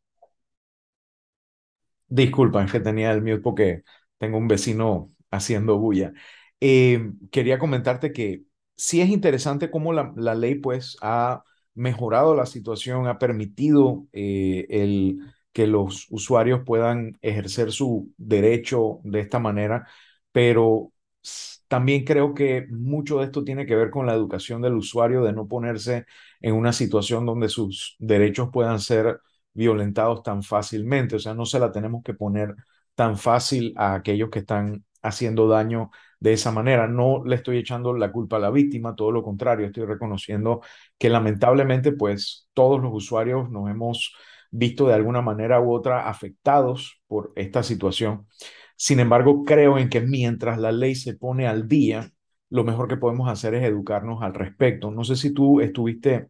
Disculpa, 2.09 2.65
es 2.65 2.71
que 2.73 2.81
tenía 2.81 3.11
el 3.13 3.21
mute 3.23 3.39
porque 3.41 3.83
tengo 4.19 4.39
un 4.39 4.47
vecino 4.49 5.13
haciendo 5.31 5.79
bulla. 5.79 6.13
Eh, 6.61 7.11
quería 7.33 7.59
comentarte 7.59 8.13
que 8.13 8.45
sí 8.77 9.01
es 9.01 9.09
interesante 9.11 9.71
cómo 9.71 9.93
la, 9.93 10.13
la 10.17 10.35
ley 10.35 10.55
pues 10.57 10.97
ha 11.03 11.43
mejorado 11.75 12.35
la 12.35 12.47
situación, 12.47 13.07
ha 13.09 13.19
permitido 13.19 14.07
eh, 14.13 14.67
el, 14.71 15.19
que 15.53 15.67
los 15.67 16.07
usuarios 16.11 16.61
puedan 16.65 17.19
ejercer 17.23 17.73
su 17.73 18.13
derecho 18.17 19.01
de 19.03 19.21
esta 19.21 19.39
manera, 19.41 19.87
pero 20.33 20.93
también 21.69 22.05
creo 22.05 22.35
que 22.35 22.67
mucho 22.71 23.19
de 23.19 23.25
esto 23.27 23.43
tiene 23.45 23.67
que 23.67 23.75
ver 23.77 23.91
con 23.91 24.07
la 24.07 24.15
educación 24.15 24.63
del 24.63 24.75
usuario, 24.75 25.23
de 25.25 25.33
no 25.33 25.49
ponerse 25.49 26.07
en 26.41 26.55
una 26.55 26.73
situación 26.73 27.27
donde 27.27 27.49
sus 27.49 27.97
derechos 27.99 28.51
puedan 28.53 28.79
ser 28.81 29.21
violentados 29.57 30.23
tan 30.23 30.43
fácilmente. 30.43 31.17
O 31.17 31.19
sea, 31.19 31.35
no 31.35 31.47
se 31.47 31.59
la 31.59 31.73
tenemos 31.73 32.03
que 32.05 32.15
poner 32.15 32.55
tan 32.95 33.17
fácil 33.19 33.75
a 33.77 33.95
aquellos 33.95 34.31
que 34.31 34.41
están 34.41 34.85
haciendo 35.03 35.49
daño 35.49 35.91
de 36.21 36.33
esa 36.33 36.53
manera. 36.53 36.87
No 36.89 37.25
le 37.25 37.37
estoy 37.37 37.59
echando 37.59 37.93
la 37.95 38.13
culpa 38.13 38.37
a 38.37 38.41
la 38.41 38.51
víctima, 38.51 38.97
todo 38.97 39.13
lo 39.13 39.23
contrario, 39.23 39.67
estoy 39.67 39.85
reconociendo 39.85 40.61
que 40.99 41.11
lamentablemente 41.11 41.93
pues 41.93 42.49
todos 42.55 42.81
los 42.81 42.93
usuarios 42.93 43.51
nos 43.51 43.71
hemos 43.71 44.15
visto 44.51 44.87
de 44.87 44.95
alguna 44.95 45.23
manera 45.23 45.61
u 45.61 45.73
otra 45.73 46.09
afectados 46.09 47.01
por 47.07 47.33
esta 47.37 47.63
situación. 47.63 48.27
Sin 48.77 49.01
embargo, 49.01 49.45
creo 49.45 49.79
en 49.79 49.89
que 49.89 50.01
mientras 50.01 50.59
la 50.59 50.73
ley 50.73 50.95
se 50.95 51.15
pone 51.15 51.47
al 51.47 51.69
día, 51.69 52.11
lo 52.51 52.65
mejor 52.65 52.89
que 52.89 52.97
podemos 52.97 53.29
hacer 53.29 53.55
es 53.55 53.65
educarnos 53.65 54.23
al 54.23 54.35
respecto. 54.35 54.91
No 54.91 55.05
sé 55.05 55.17
si 55.17 55.33
tú 55.33 55.61
estuviste 55.61 56.29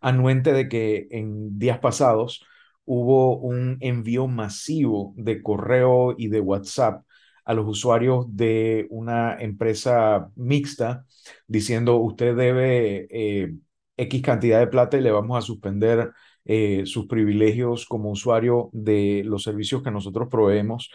anuente 0.00 0.52
de 0.52 0.68
que 0.68 1.08
en 1.10 1.58
días 1.58 1.78
pasados 1.78 2.44
hubo 2.84 3.38
un 3.38 3.78
envío 3.80 4.26
masivo 4.26 5.14
de 5.16 5.42
correo 5.42 6.14
y 6.18 6.28
de 6.28 6.40
WhatsApp 6.40 7.04
a 7.44 7.54
los 7.54 7.66
usuarios 7.66 8.26
de 8.28 8.86
una 8.90 9.36
empresa 9.40 10.30
mixta 10.36 11.04
diciendo 11.46 11.96
usted 11.96 12.36
debe 12.36 13.06
eh, 13.10 13.54
X 13.96 14.22
cantidad 14.22 14.60
de 14.60 14.66
plata 14.66 14.96
y 14.98 15.02
le 15.02 15.10
vamos 15.10 15.38
a 15.38 15.42
suspender 15.42 16.12
eh, 16.44 16.82
sus 16.86 17.06
privilegios 17.06 17.86
como 17.86 18.10
usuario 18.10 18.70
de 18.72 19.22
los 19.24 19.42
servicios 19.42 19.82
que 19.82 19.90
nosotros 19.90 20.28
proveemos 20.30 20.90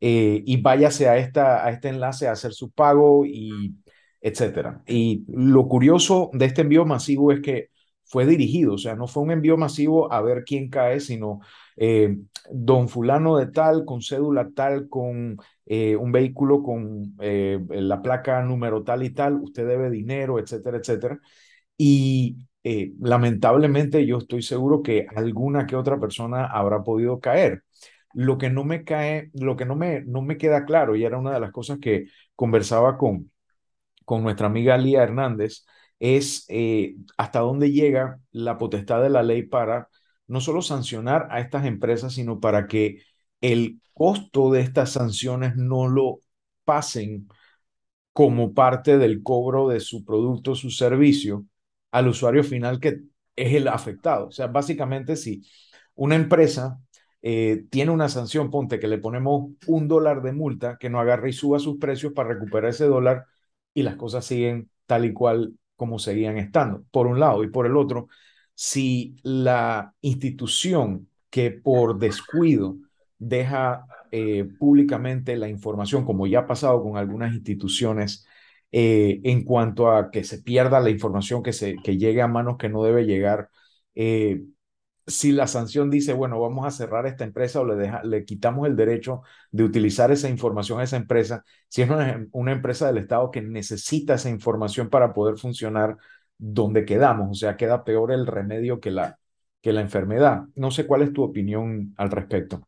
eh, 0.00 0.42
y 0.44 0.60
váyase 0.60 1.08
a, 1.08 1.18
esta, 1.18 1.64
a 1.64 1.70
este 1.70 1.88
enlace 1.88 2.28
a 2.28 2.32
hacer 2.32 2.52
su 2.52 2.70
pago 2.70 3.24
y 3.26 3.74
etcétera. 4.20 4.82
Y 4.86 5.24
lo 5.28 5.68
curioso 5.68 6.30
de 6.32 6.46
este 6.46 6.62
envío 6.62 6.84
masivo 6.84 7.32
es 7.32 7.40
que 7.40 7.70
fue 8.10 8.26
dirigido, 8.26 8.74
o 8.74 8.78
sea, 8.78 8.96
no 8.96 9.06
fue 9.06 9.22
un 9.22 9.30
envío 9.30 9.56
masivo 9.56 10.12
a 10.12 10.20
ver 10.20 10.42
quién 10.44 10.68
cae, 10.68 10.98
sino 10.98 11.40
eh, 11.76 12.18
don 12.50 12.88
fulano 12.88 13.36
de 13.36 13.46
tal, 13.46 13.84
con 13.84 14.02
cédula 14.02 14.50
tal, 14.52 14.88
con 14.88 15.36
eh, 15.66 15.94
un 15.94 16.10
vehículo 16.10 16.60
con 16.62 17.14
eh, 17.20 17.60
la 17.70 18.02
placa 18.02 18.42
número 18.42 18.82
tal 18.82 19.04
y 19.04 19.10
tal, 19.10 19.36
usted 19.36 19.64
debe 19.66 19.90
dinero, 19.90 20.40
etcétera, 20.40 20.78
etcétera. 20.78 21.20
Y 21.76 22.36
lamentablemente 23.00 24.04
yo 24.06 24.18
estoy 24.18 24.42
seguro 24.42 24.82
que 24.82 25.06
alguna 25.14 25.66
que 25.66 25.76
otra 25.76 25.98
persona 26.00 26.46
habrá 26.46 26.82
podido 26.82 27.20
caer. 27.20 27.62
Lo 28.12 28.38
que 28.38 28.50
no 28.50 28.64
me 28.64 28.84
cae, 28.84 29.30
lo 29.34 29.56
que 29.56 29.64
no 29.64 29.76
me, 29.76 30.02
no 30.02 30.20
me 30.20 30.36
queda 30.36 30.64
claro, 30.64 30.96
y 30.96 31.04
era 31.04 31.16
una 31.18 31.32
de 31.32 31.40
las 31.40 31.52
cosas 31.52 31.78
que 31.78 32.06
conversaba 32.34 32.98
con, 32.98 33.30
con 34.04 34.22
nuestra 34.22 34.48
amiga 34.48 34.76
Lía 34.76 35.02
Hernández, 35.02 35.64
es 36.00 36.46
eh, 36.48 36.96
hasta 37.18 37.40
dónde 37.40 37.72
llega 37.72 38.20
la 38.32 38.58
potestad 38.58 39.02
de 39.02 39.10
la 39.10 39.22
ley 39.22 39.44
para 39.44 39.88
no 40.26 40.40
solo 40.40 40.62
sancionar 40.62 41.28
a 41.30 41.40
estas 41.40 41.66
empresas, 41.66 42.14
sino 42.14 42.40
para 42.40 42.66
que 42.66 43.02
el 43.40 43.80
costo 43.94 44.50
de 44.50 44.62
estas 44.62 44.92
sanciones 44.92 45.56
no 45.56 45.88
lo 45.88 46.20
pasen 46.64 47.28
como 48.12 48.54
parte 48.54 48.98
del 48.98 49.22
cobro 49.22 49.68
de 49.68 49.80
su 49.80 50.04
producto 50.04 50.54
su 50.54 50.70
servicio 50.70 51.46
al 51.90 52.08
usuario 52.08 52.44
final 52.44 52.80
que 52.80 53.00
es 53.36 53.54
el 53.54 53.68
afectado. 53.68 54.28
O 54.28 54.32
sea, 54.32 54.46
básicamente 54.48 55.16
si 55.16 55.42
una 55.94 56.16
empresa 56.16 56.80
eh, 57.22 57.64
tiene 57.70 57.90
una 57.92 58.08
sanción, 58.08 58.50
ponte 58.50 58.78
que 58.78 58.88
le 58.88 58.98
ponemos 58.98 59.52
un 59.66 59.88
dólar 59.88 60.22
de 60.22 60.32
multa, 60.32 60.76
que 60.78 60.90
no 60.90 61.00
agarre 61.00 61.30
y 61.30 61.32
suba 61.32 61.58
sus 61.58 61.78
precios 61.78 62.12
para 62.12 62.30
recuperar 62.30 62.70
ese 62.70 62.86
dólar 62.86 63.26
y 63.74 63.82
las 63.82 63.96
cosas 63.96 64.24
siguen 64.24 64.70
tal 64.86 65.04
y 65.04 65.12
cual 65.12 65.54
como 65.80 65.98
seguían 65.98 66.36
estando, 66.36 66.84
por 66.90 67.06
un 67.06 67.18
lado, 67.18 67.42
y 67.42 67.48
por 67.48 67.64
el 67.66 67.74
otro, 67.74 68.08
si 68.54 69.16
la 69.22 69.94
institución 70.02 71.08
que 71.30 71.50
por 71.50 71.98
descuido 71.98 72.76
deja 73.18 73.86
eh, 74.12 74.44
públicamente 74.58 75.36
la 75.38 75.48
información, 75.48 76.04
como 76.04 76.26
ya 76.26 76.40
ha 76.40 76.46
pasado 76.46 76.82
con 76.82 76.98
algunas 76.98 77.32
instituciones, 77.32 78.26
eh, 78.72 79.20
en 79.24 79.42
cuanto 79.44 79.90
a 79.90 80.10
que 80.10 80.22
se 80.22 80.42
pierda 80.42 80.80
la 80.80 80.90
información, 80.90 81.42
que, 81.42 81.54
se, 81.54 81.76
que 81.82 81.96
llegue 81.96 82.20
a 82.20 82.28
manos 82.28 82.58
que 82.58 82.68
no 82.68 82.82
debe 82.84 83.06
llegar, 83.06 83.48
eh, 83.94 84.42
si 85.10 85.32
la 85.32 85.46
sanción 85.46 85.90
dice, 85.90 86.12
bueno, 86.12 86.40
vamos 86.40 86.66
a 86.66 86.70
cerrar 86.70 87.06
esta 87.06 87.24
empresa 87.24 87.60
o 87.60 87.64
le, 87.64 87.90
le 88.04 88.24
quitamos 88.24 88.66
el 88.66 88.76
derecho 88.76 89.22
de 89.50 89.64
utilizar 89.64 90.10
esa 90.10 90.28
información 90.28 90.80
a 90.80 90.84
esa 90.84 90.96
empresa, 90.96 91.44
si 91.68 91.82
es 91.82 91.90
una, 91.90 92.26
una, 92.32 92.52
empresa 92.52 92.86
del 92.86 92.98
Estado 92.98 93.30
que 93.30 93.42
necesita 93.42 94.14
esa 94.14 94.30
información 94.30 94.88
para 94.88 95.12
poder 95.12 95.36
funcionar 95.38 95.96
donde 96.38 96.84
quedamos, 96.84 97.28
o 97.30 97.34
sea, 97.34 97.56
queda 97.56 97.84
peor 97.84 98.12
el 98.12 98.26
remedio 98.26 98.80
que 98.80 98.90
la, 98.90 99.18
que 99.60 99.72
la 99.72 99.80
enfermedad. 99.82 100.44
No 100.54 100.70
sé 100.70 100.86
cuál 100.86 101.02
es 101.02 101.12
tu 101.12 101.22
opinión 101.22 101.92
al 101.96 102.10
respecto. 102.10 102.62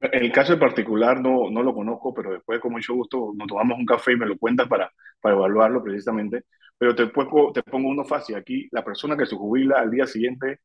El 0.00 0.30
caso 0.30 0.52
en 0.52 0.58
particular 0.58 1.20
no, 1.20 1.50
no 1.50 1.62
lo 1.62 1.74
conozco, 1.74 2.12
pero 2.14 2.32
después 2.32 2.60
con 2.60 2.72
mucho 2.72 2.94
gusto 2.94 3.32
nos 3.34 3.48
tomamos 3.48 3.78
un 3.78 3.86
café 3.86 4.12
y 4.12 4.16
me 4.16 4.26
lo 4.26 4.38
cuentas 4.38 4.68
para, 4.68 4.90
para 5.20 5.34
evaluarlo 5.34 5.82
precisamente. 5.82 6.44
Pero 6.78 6.94
te, 6.94 7.06
pongo, 7.06 7.52
te 7.52 7.62
pongo 7.62 7.88
uno 7.88 8.04
fácil. 8.04 8.36
Aquí 8.36 8.68
la 8.70 8.84
persona 8.84 9.16
que 9.16 9.26
se 9.26 9.34
jubila 9.34 9.80
al 9.80 9.90
día 9.90 10.06
siguiente 10.06 10.60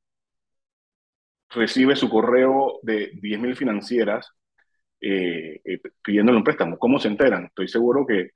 recibe 1.53 1.95
su 1.95 2.09
correo 2.09 2.79
de 2.81 3.11
10.000 3.13 3.55
financieras 3.55 4.31
eh, 4.99 5.61
eh, 5.65 5.81
pidiéndole 6.03 6.37
un 6.37 6.43
préstamo. 6.43 6.77
¿Cómo 6.77 6.99
se 6.99 7.07
enteran? 7.07 7.45
Estoy 7.45 7.67
seguro 7.67 8.05
que 8.05 8.31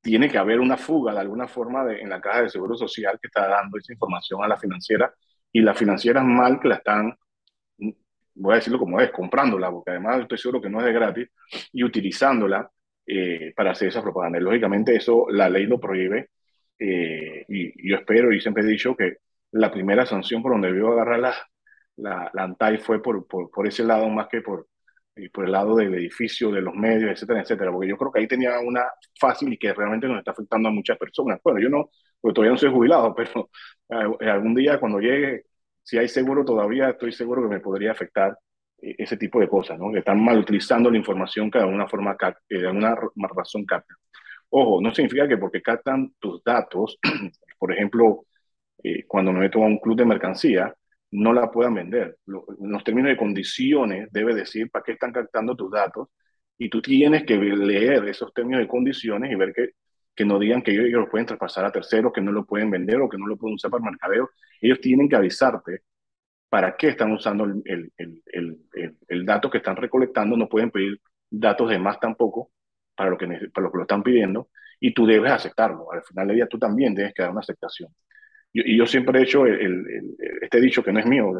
tiene 0.00 0.28
que 0.28 0.38
haber 0.38 0.60
una 0.60 0.76
fuga 0.76 1.12
de 1.12 1.20
alguna 1.20 1.48
forma 1.48 1.84
de, 1.84 2.00
en 2.00 2.10
la 2.10 2.20
caja 2.20 2.42
de 2.42 2.50
seguro 2.50 2.76
social 2.76 3.18
que 3.20 3.28
está 3.28 3.48
dando 3.48 3.78
esa 3.78 3.92
información 3.92 4.42
a 4.42 4.48
la 4.48 4.56
financiera 4.56 5.12
y 5.52 5.60
las 5.60 5.76
financieras 5.78 6.24
mal 6.24 6.60
que 6.60 6.68
la 6.68 6.76
están, 6.76 7.16
voy 8.34 8.52
a 8.52 8.56
decirlo 8.56 8.78
como 8.78 9.00
es, 9.00 9.10
comprándola, 9.10 9.70
porque 9.70 9.90
además 9.90 10.20
estoy 10.20 10.38
seguro 10.38 10.60
que 10.60 10.70
no 10.70 10.80
es 10.80 10.86
de 10.86 10.92
gratis, 10.92 11.28
y 11.72 11.82
utilizándola 11.82 12.70
eh, 13.06 13.52
para 13.56 13.72
hacer 13.72 13.88
esa 13.88 14.02
propaganda. 14.02 14.38
lógicamente 14.38 14.94
eso 14.94 15.26
la 15.30 15.48
ley 15.48 15.66
lo 15.66 15.80
prohíbe 15.80 16.30
y, 16.78 17.42
y, 17.48 17.88
yo 17.88 17.96
espero 17.96 18.32
y 18.32 18.40
siempre 18.40 18.62
he 18.62 18.66
dicho 18.66 18.94
que 18.94 19.16
la 19.52 19.72
primera 19.72 20.06
sanción 20.06 20.42
por 20.42 20.52
donde 20.52 20.68
debió 20.68 20.92
agarrar 20.92 21.18
la, 21.18 21.34
la, 21.98 22.30
la 22.32 22.44
ANTAI 22.44 22.78
fue 22.78 23.02
por, 23.02 23.26
por, 23.26 23.50
por, 23.50 23.66
ese 23.66 23.84
lado 23.84 24.08
más 24.08 24.28
que 24.28 24.40
por, 24.40 24.68
eh, 25.16 25.30
por 25.30 25.44
el 25.44 25.52
lado 25.52 25.76
del 25.76 25.94
edificio, 25.94 26.50
de 26.50 26.62
los 26.62 26.74
medios, 26.74 27.10
etcétera, 27.10 27.40
etcétera, 27.42 27.72
porque 27.72 27.88
yo 27.88 27.96
creo 27.96 28.12
que 28.12 28.20
ahí 28.20 28.28
tenía 28.28 28.58
una 28.60 28.84
fácil 29.18 29.52
y 29.52 29.58
que 29.58 29.72
realmente 29.74 30.06
nos 30.08 30.18
está 30.18 30.30
afectando 30.32 30.68
a 30.68 30.72
muchas 30.72 30.96
personas. 30.98 31.40
Bueno, 31.42 31.60
yo 31.60 31.68
no, 31.68 31.90
porque 32.20 32.34
todavía 32.34 32.52
no 32.52 32.58
soy 32.58 32.70
jubilado, 32.70 33.14
pero 33.16 33.50
eh, 34.20 34.30
algún 34.30 34.54
día 34.54 34.78
cuando 34.78 35.00
llegue, 35.00 35.44
si 35.82 35.98
hay 35.98 36.08
seguro 36.08 36.44
todavía, 36.44 36.90
estoy 36.90 37.12
seguro 37.12 37.42
que 37.42 37.48
me 37.48 37.60
podría 37.60 37.92
afectar 37.92 38.38
eh, 38.80 38.94
ese 38.98 39.16
tipo 39.16 39.40
de 39.40 39.48
cosas, 39.48 39.78
¿no? 39.78 39.92
Que 39.92 40.00
están 40.00 40.22
mal 40.22 40.38
utilizando 40.38 40.90
la 40.90 40.98
información 40.98 41.50
que 41.50 41.58
de 41.58 41.64
alguna 41.64 41.88
forma, 41.88 42.16
de 42.48 42.66
alguna 42.66 42.96
razón 43.34 43.64
captan. 43.66 43.96
Ojo, 44.50 44.80
no 44.80 44.94
significa 44.94 45.28
que 45.28 45.36
porque 45.36 45.62
captan 45.62 46.12
tus 46.18 46.42
datos, 46.44 46.98
por 47.58 47.72
ejemplo, 47.72 48.24
cuando 49.06 49.32
me 49.32 49.40
meto 49.40 49.62
a 49.62 49.66
un 49.66 49.78
club 49.78 49.96
de 49.96 50.04
mercancía, 50.04 50.74
no 51.10 51.32
la 51.32 51.50
puedan 51.50 51.74
vender. 51.74 52.18
los 52.26 52.84
términos 52.84 53.10
de 53.10 53.16
condiciones 53.16 54.08
debe 54.12 54.34
decir 54.34 54.70
para 54.70 54.84
qué 54.84 54.92
están 54.92 55.12
captando 55.12 55.56
tus 55.56 55.70
datos 55.70 56.08
y 56.58 56.68
tú 56.68 56.82
tienes 56.82 57.24
que 57.24 57.36
leer 57.36 58.06
esos 58.08 58.32
términos 58.34 58.60
de 58.60 58.68
condiciones 58.68 59.30
y 59.30 59.36
ver 59.36 59.52
que, 59.54 59.70
que 60.14 60.24
no 60.24 60.38
digan 60.38 60.62
que 60.62 60.72
ellos, 60.72 61.00
lo 61.00 61.08
pueden 61.08 61.26
traspasar 61.26 61.64
a 61.64 61.72
terceros, 61.72 62.12
que 62.12 62.20
no 62.20 62.32
lo 62.32 62.44
pueden 62.44 62.70
vender 62.70 63.00
o 63.00 63.08
que 63.08 63.18
no 63.18 63.26
lo 63.26 63.36
pueden 63.36 63.54
usar 63.54 63.70
para 63.70 63.84
mercadeo. 63.84 64.30
Ellos 64.60 64.80
tienen 64.80 65.08
que 65.08 65.16
avisarte 65.16 65.82
para 66.48 66.76
qué 66.76 66.88
están 66.88 67.12
usando 67.12 67.44
el, 67.44 67.62
el, 67.96 68.22
el, 68.26 68.96
el, 69.08 69.26
dato 69.26 69.50
que 69.50 69.58
están 69.58 69.76
recolectando. 69.76 70.36
No 70.36 70.48
pueden 70.48 70.70
pedir 70.70 71.00
datos 71.30 71.70
de 71.70 71.78
más 71.78 72.00
tampoco 72.00 72.50
para 72.96 73.10
lo 73.10 73.18
que, 73.18 73.26
para 73.54 73.66
lo, 73.66 73.72
que 73.72 73.78
lo 73.78 73.82
están 73.82 74.02
pidiendo 74.02 74.48
y 74.80 74.92
tú 74.92 75.06
debes 75.06 75.32
aceptarlo. 75.32 75.92
Al 75.92 76.02
final 76.02 76.26
del 76.28 76.36
día 76.36 76.48
tú 76.48 76.58
también 76.58 76.94
debes 76.94 77.14
que 77.14 77.22
dar 77.22 77.30
una 77.30 77.40
aceptación 77.40 77.90
y 78.64 78.76
yo 78.76 78.86
siempre 78.86 79.20
he 79.20 79.22
hecho 79.22 79.44
este 79.46 80.60
dicho 80.60 80.82
que 80.82 80.92
no 80.92 81.00
es 81.00 81.06
mío, 81.06 81.32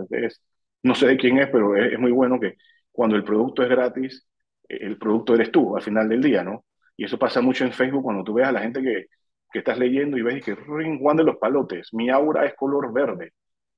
no 0.83 0.95
sé 0.95 1.07
de 1.07 1.17
quién 1.17 1.39
es, 1.39 1.49
pero 1.51 1.77
es, 1.77 1.99
muy 1.99 2.13
bueno 2.13 2.39
que 2.41 2.57
cuando 2.93 3.17
el 3.17 3.25
producto 3.25 3.63
es 3.63 3.69
gratis, 3.69 4.27
el 4.69 4.99
producto 4.99 5.35
eres 5.35 5.51
tú 5.51 5.77
al 5.77 5.83
final 5.83 6.09
del 6.09 6.23
día, 6.23 6.45
¿no? 6.45 6.65
Y 6.97 7.05
eso 7.05 7.19
pasa 7.19 7.41
mucho 7.41 7.65
en 7.65 7.73
Facebook 7.73 8.03
cuando 8.03 8.25
tú 8.25 8.35
ves 8.35 8.47
a 8.47 8.53
la 8.53 8.61
gente 8.61 8.83
que, 8.83 9.07
que 9.53 9.61
estás 9.61 9.79
leyendo 9.79 10.17
y 10.17 10.23
ves 10.23 10.45
que 10.45 10.55
ring 10.55 11.01
Juan 11.01 11.17
de 11.17 11.25
los 11.25 11.37
palotes, 11.37 11.93
mi 11.95 12.11
aura 12.11 12.47
es 12.47 12.55
color 12.55 12.93
verde, 12.93 13.33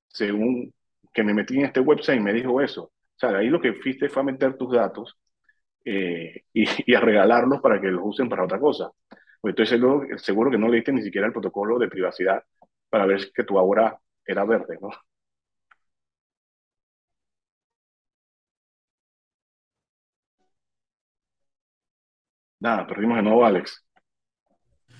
según 0.08 0.72
que 1.12 1.22
me 1.22 1.34
metí 1.34 1.58
en 1.58 1.66
este 1.66 1.80
website 1.80 2.20
y 2.20 2.22
me 2.22 2.32
dijo 2.32 2.60
eso. 2.60 2.84
O 2.84 3.18
sea, 3.18 3.38
ahí 3.38 3.48
lo 3.48 3.60
que 3.60 3.74
fuiste 3.74 4.08
fue 4.08 4.22
a 4.22 4.24
meter 4.24 4.56
tus 4.56 4.72
datos 4.72 5.16
eh, 5.84 6.44
y, 6.52 6.64
y, 6.86 6.94
a 6.94 7.00
regalarlos 7.00 7.60
para 7.60 7.80
que 7.80 7.88
los 7.88 8.02
usen 8.04 8.28
para 8.28 8.44
otra 8.44 8.58
cosa. 8.58 8.90
Pues 9.40 9.52
estoy 9.52 9.66
seguro, 9.66 10.18
seguro 10.18 10.50
que 10.50 10.58
no 10.58 10.68
leíste 10.68 10.92
ni 10.92 11.02
siquiera 11.02 11.26
el 11.26 11.32
protocolo 11.32 11.78
de 11.78 11.88
privacidad 11.88 12.42
para 12.90 13.06
ver 13.06 13.32
que 13.32 13.44
tu 13.44 13.58
aura 13.58 13.98
era 14.26 14.44
verde, 14.44 14.78
¿no? 14.80 14.90
Nada, 22.60 22.86
perdimos 22.86 23.16
de 23.16 23.22
nuevo 23.22 23.44
a 23.44 23.48
Alex. 23.48 23.84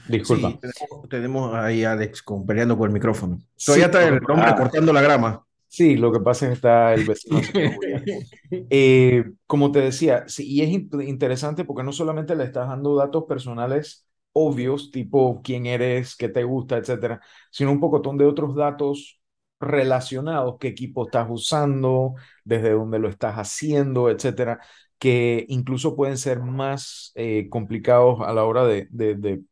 Disculpa. 0.08 0.58
Sí, 0.62 0.86
tenemos, 1.10 1.54
ahí 1.54 1.84
a 1.84 1.92
Alex 1.92 2.22
con, 2.22 2.46
peleando 2.46 2.76
por 2.76 2.88
el 2.88 2.94
micrófono. 2.94 3.38
Todavía 3.64 3.86
está 3.86 4.08
el 4.08 4.14
hombre 4.14 4.48
ah. 4.48 4.56
cortando 4.56 4.92
la 4.92 5.02
grama. 5.02 5.44
Sí, 5.68 5.96
lo 5.96 6.10
que 6.10 6.18
pasa 6.18 6.46
es 6.46 6.50
que 6.50 6.54
está 6.54 6.94
el 6.94 7.04
vecino. 7.04 7.40
eh, 8.70 9.24
como 9.46 9.70
te 9.70 9.80
decía, 9.80 10.24
sí, 10.26 10.44
y 10.48 10.62
es 10.62 10.70
interesante 10.70 11.64
porque 11.64 11.84
no 11.84 11.92
solamente 11.92 12.34
le 12.34 12.44
estás 12.44 12.66
dando 12.66 12.96
datos 12.96 13.24
personales 13.28 14.09
obvios, 14.32 14.90
tipo 14.90 15.40
quién 15.42 15.66
eres, 15.66 16.16
qué 16.16 16.28
te 16.28 16.44
gusta, 16.44 16.76
etcétera, 16.78 17.20
sino 17.50 17.72
un 17.72 17.80
pocotón 17.80 18.16
de 18.18 18.26
otros 18.26 18.54
datos 18.54 19.20
relacionados, 19.60 20.56
qué 20.58 20.68
equipo 20.68 21.04
estás 21.06 21.26
usando, 21.30 22.14
desde 22.44 22.70
dónde 22.72 22.98
lo 22.98 23.08
estás 23.08 23.36
haciendo, 23.36 24.10
etcétera, 24.10 24.60
que 24.98 25.44
incluso 25.48 25.96
pueden 25.96 26.16
ser 26.16 26.40
más 26.40 27.12
eh, 27.14 27.48
complicados 27.50 28.20
a 28.22 28.32
la 28.32 28.44
hora 28.44 28.64
de, 28.64 28.88
de, 28.90 29.42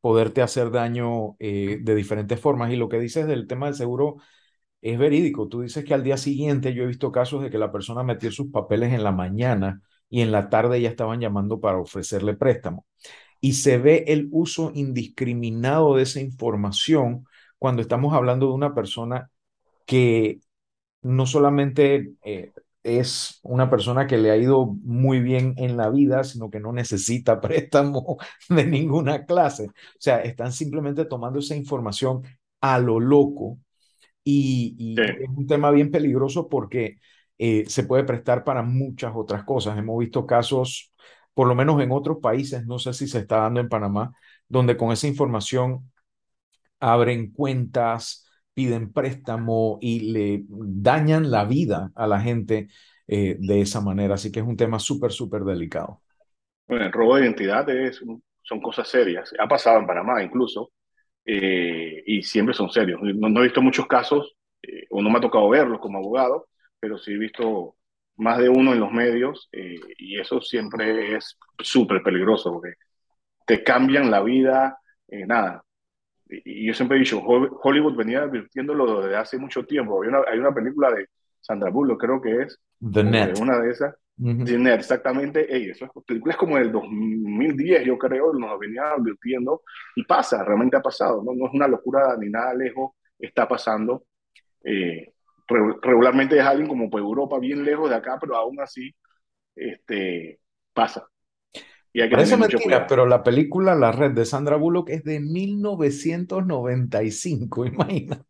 poderte 0.00 0.42
hacer 0.42 0.70
daño 0.70 1.36
eh, 1.40 1.78
de 1.82 1.94
diferentes 1.94 2.40
formas. 2.40 2.72
Y 2.72 2.76
lo 2.76 2.88
que 2.88 3.00
dices 3.00 3.26
del 3.26 3.46
tema 3.48 3.66
del 3.66 3.74
seguro 3.74 4.16
es 4.80 4.98
verídico. 4.98 5.48
Tú 5.48 5.62
dices 5.62 5.84
que 5.84 5.94
al 5.94 6.04
día 6.04 6.16
siguiente 6.16 6.74
yo 6.74 6.84
he 6.84 6.86
visto 6.86 7.12
casos 7.12 7.42
de 7.42 7.50
que 7.50 7.58
la 7.58 7.72
persona 7.72 8.02
metió 8.02 8.30
sus 8.32 8.50
papeles 8.50 8.92
en 8.92 9.04
la 9.04 9.12
mañana 9.12 9.82
y 10.08 10.22
en 10.22 10.32
la 10.32 10.48
tarde 10.50 10.80
ya 10.80 10.88
estaban 10.90 11.20
llamando 11.20 11.60
para 11.60 11.78
ofrecerle 11.78 12.34
préstamo. 12.36 12.86
Y 13.40 13.54
se 13.54 13.78
ve 13.78 14.04
el 14.08 14.28
uso 14.30 14.72
indiscriminado 14.74 15.96
de 15.96 16.02
esa 16.02 16.20
información 16.20 17.26
cuando 17.58 17.82
estamos 17.82 18.14
hablando 18.14 18.46
de 18.46 18.52
una 18.52 18.74
persona 18.74 19.30
que 19.86 20.40
no 21.02 21.26
solamente 21.26 22.12
eh, 22.24 22.52
es 22.82 23.40
una 23.42 23.70
persona 23.70 24.06
que 24.06 24.18
le 24.18 24.30
ha 24.30 24.36
ido 24.36 24.66
muy 24.66 25.20
bien 25.20 25.54
en 25.56 25.76
la 25.76 25.90
vida, 25.90 26.24
sino 26.24 26.50
que 26.50 26.60
no 26.60 26.72
necesita 26.72 27.40
préstamo 27.40 28.18
de 28.48 28.64
ninguna 28.66 29.24
clase. 29.24 29.66
O 29.66 29.72
sea, 29.98 30.20
están 30.22 30.52
simplemente 30.52 31.04
tomando 31.04 31.38
esa 31.38 31.56
información 31.56 32.22
a 32.60 32.78
lo 32.78 33.00
loco 33.00 33.58
y, 34.24 34.96
es 34.98 35.28
un 35.34 35.46
tema 35.46 35.70
bien 35.70 35.90
peligroso 35.90 36.48
porque 36.48 36.98
eh, 37.38 37.64
se 37.66 37.84
puede 37.84 38.04
prestar 38.04 38.44
para 38.44 38.62
muchas 38.62 39.12
otras 39.14 39.44
cosas. 39.44 39.78
Hemos 39.78 39.98
visto 39.98 40.26
casos, 40.26 40.92
por 41.38 41.46
lo 41.46 41.54
menos 41.54 41.80
en 41.80 41.92
otros 41.92 42.18
países, 42.20 42.66
no 42.66 42.80
sé 42.80 42.92
si 42.92 43.06
se 43.06 43.20
está 43.20 43.36
dando 43.42 43.60
en 43.60 43.68
Panamá, 43.68 44.12
donde 44.48 44.76
con 44.76 44.90
esa 44.90 45.06
información 45.06 45.88
abren 46.80 47.30
cuentas, 47.30 48.28
piden 48.54 48.92
préstamo 48.92 49.78
y 49.80 50.10
le 50.10 50.42
dañan 50.48 51.30
la 51.30 51.44
vida 51.44 51.92
a 51.94 52.08
la 52.08 52.20
gente 52.20 52.66
eh, 53.06 53.36
de 53.38 53.60
esa 53.60 53.80
manera. 53.80 54.14
Así 54.14 54.32
que 54.32 54.40
es 54.40 54.44
un 54.44 54.56
tema 54.56 54.80
súper, 54.80 55.12
súper 55.12 55.42
delicado. 55.42 56.02
Bueno, 56.66 56.86
el 56.86 56.92
robo 56.92 57.14
de 57.14 57.22
identidad 57.22 57.70
es, 57.70 58.02
son 58.42 58.60
cosas 58.60 58.88
serias. 58.88 59.32
Ha 59.38 59.46
pasado 59.46 59.78
en 59.78 59.86
Panamá 59.86 60.20
incluso. 60.20 60.72
Eh, 61.24 62.02
y 62.04 62.20
siempre 62.24 62.52
son 62.52 62.68
serios. 62.68 63.00
No, 63.00 63.38
he 63.38 63.44
visto 63.44 63.62
muchos 63.62 63.86
casos, 63.86 64.34
eh, 64.60 64.88
o 64.90 65.00
no 65.00 65.08
me 65.08 65.18
ha 65.18 65.20
tocado 65.20 65.48
verlos 65.50 65.78
como 65.78 65.98
abogado, 65.98 66.48
pero 66.80 66.98
sí 66.98 67.12
he 67.12 67.16
visto 67.16 67.76
más 68.18 68.38
de 68.38 68.48
uno 68.48 68.72
en 68.72 68.80
los 68.80 68.92
medios 68.92 69.48
eh, 69.52 69.80
y 69.98 70.18
eso 70.18 70.40
siempre 70.40 71.16
es 71.16 71.38
súper 71.58 72.02
peligroso 72.02 72.52
porque 72.52 72.74
te 73.46 73.62
cambian 73.64 74.10
la 74.10 74.20
vida, 74.22 74.78
nada. 75.26 75.64
Y, 76.28 76.66
yo 76.66 76.74
siempre 76.74 76.98
he 76.98 77.00
dicho, 77.00 77.20
Hollywood 77.20 77.96
venía 77.96 78.22
advirtiéndolo 78.22 79.02
desde 79.02 79.16
hace 79.16 79.38
mucho 79.38 79.64
tiempo. 79.64 80.02
Hay 80.02 80.08
una, 80.08 80.20
hay 80.30 80.38
una 80.38 80.52
película 80.52 80.90
de 80.90 81.06
Sandra 81.40 81.70
Bullock, 81.70 82.00
creo 82.00 82.20
que 82.20 82.42
es, 82.42 82.60
The 82.78 83.02
Net. 83.02 83.38
una 83.40 83.58
de 83.58 83.70
esas, 83.70 83.94
exactamente. 84.18 85.54
Ey, 85.54 85.70
eso 85.70 85.86
es 85.86 85.90
películas 86.04 86.36
como 86.36 86.56
del 86.56 86.72
2010, 86.72 87.84
yo 87.84 87.96
creo, 87.96 88.32
nos 88.34 88.58
venía 88.58 88.90
advirtiendo 88.90 89.62
y 89.96 90.04
pasa, 90.04 90.44
realmente 90.44 90.76
ha 90.76 90.82
pasado. 90.82 91.22
No, 91.22 91.32
no 91.34 91.46
es 91.46 91.54
una 91.54 91.68
locura 91.68 92.16
ni 92.18 92.28
nada 92.28 92.54
lejos, 92.54 92.92
está 93.18 93.48
pasando. 93.48 94.04
Eh, 94.64 95.12
regularmente 95.82 96.38
es 96.38 96.44
alguien 96.44 96.68
como 96.68 96.88
pues 96.90 97.02
Europa, 97.02 97.38
bien 97.38 97.64
lejos 97.64 97.88
de 97.90 97.96
acá, 97.96 98.18
pero 98.20 98.36
aún 98.36 98.60
así 98.60 98.94
este, 99.56 100.38
pasa. 100.72 101.08
Y 101.92 102.00
hay 102.00 102.08
que 102.08 102.14
Parece 102.16 102.36
mentira, 102.36 102.86
pero 102.86 103.06
la 103.06 103.22
película 103.22 103.74
La 103.74 103.92
Red 103.92 104.12
de 104.12 104.26
Sandra 104.26 104.56
Bullock 104.56 104.88
es 104.90 105.04
de 105.04 105.20
1995, 105.20 107.66
imagínate. 107.66 108.24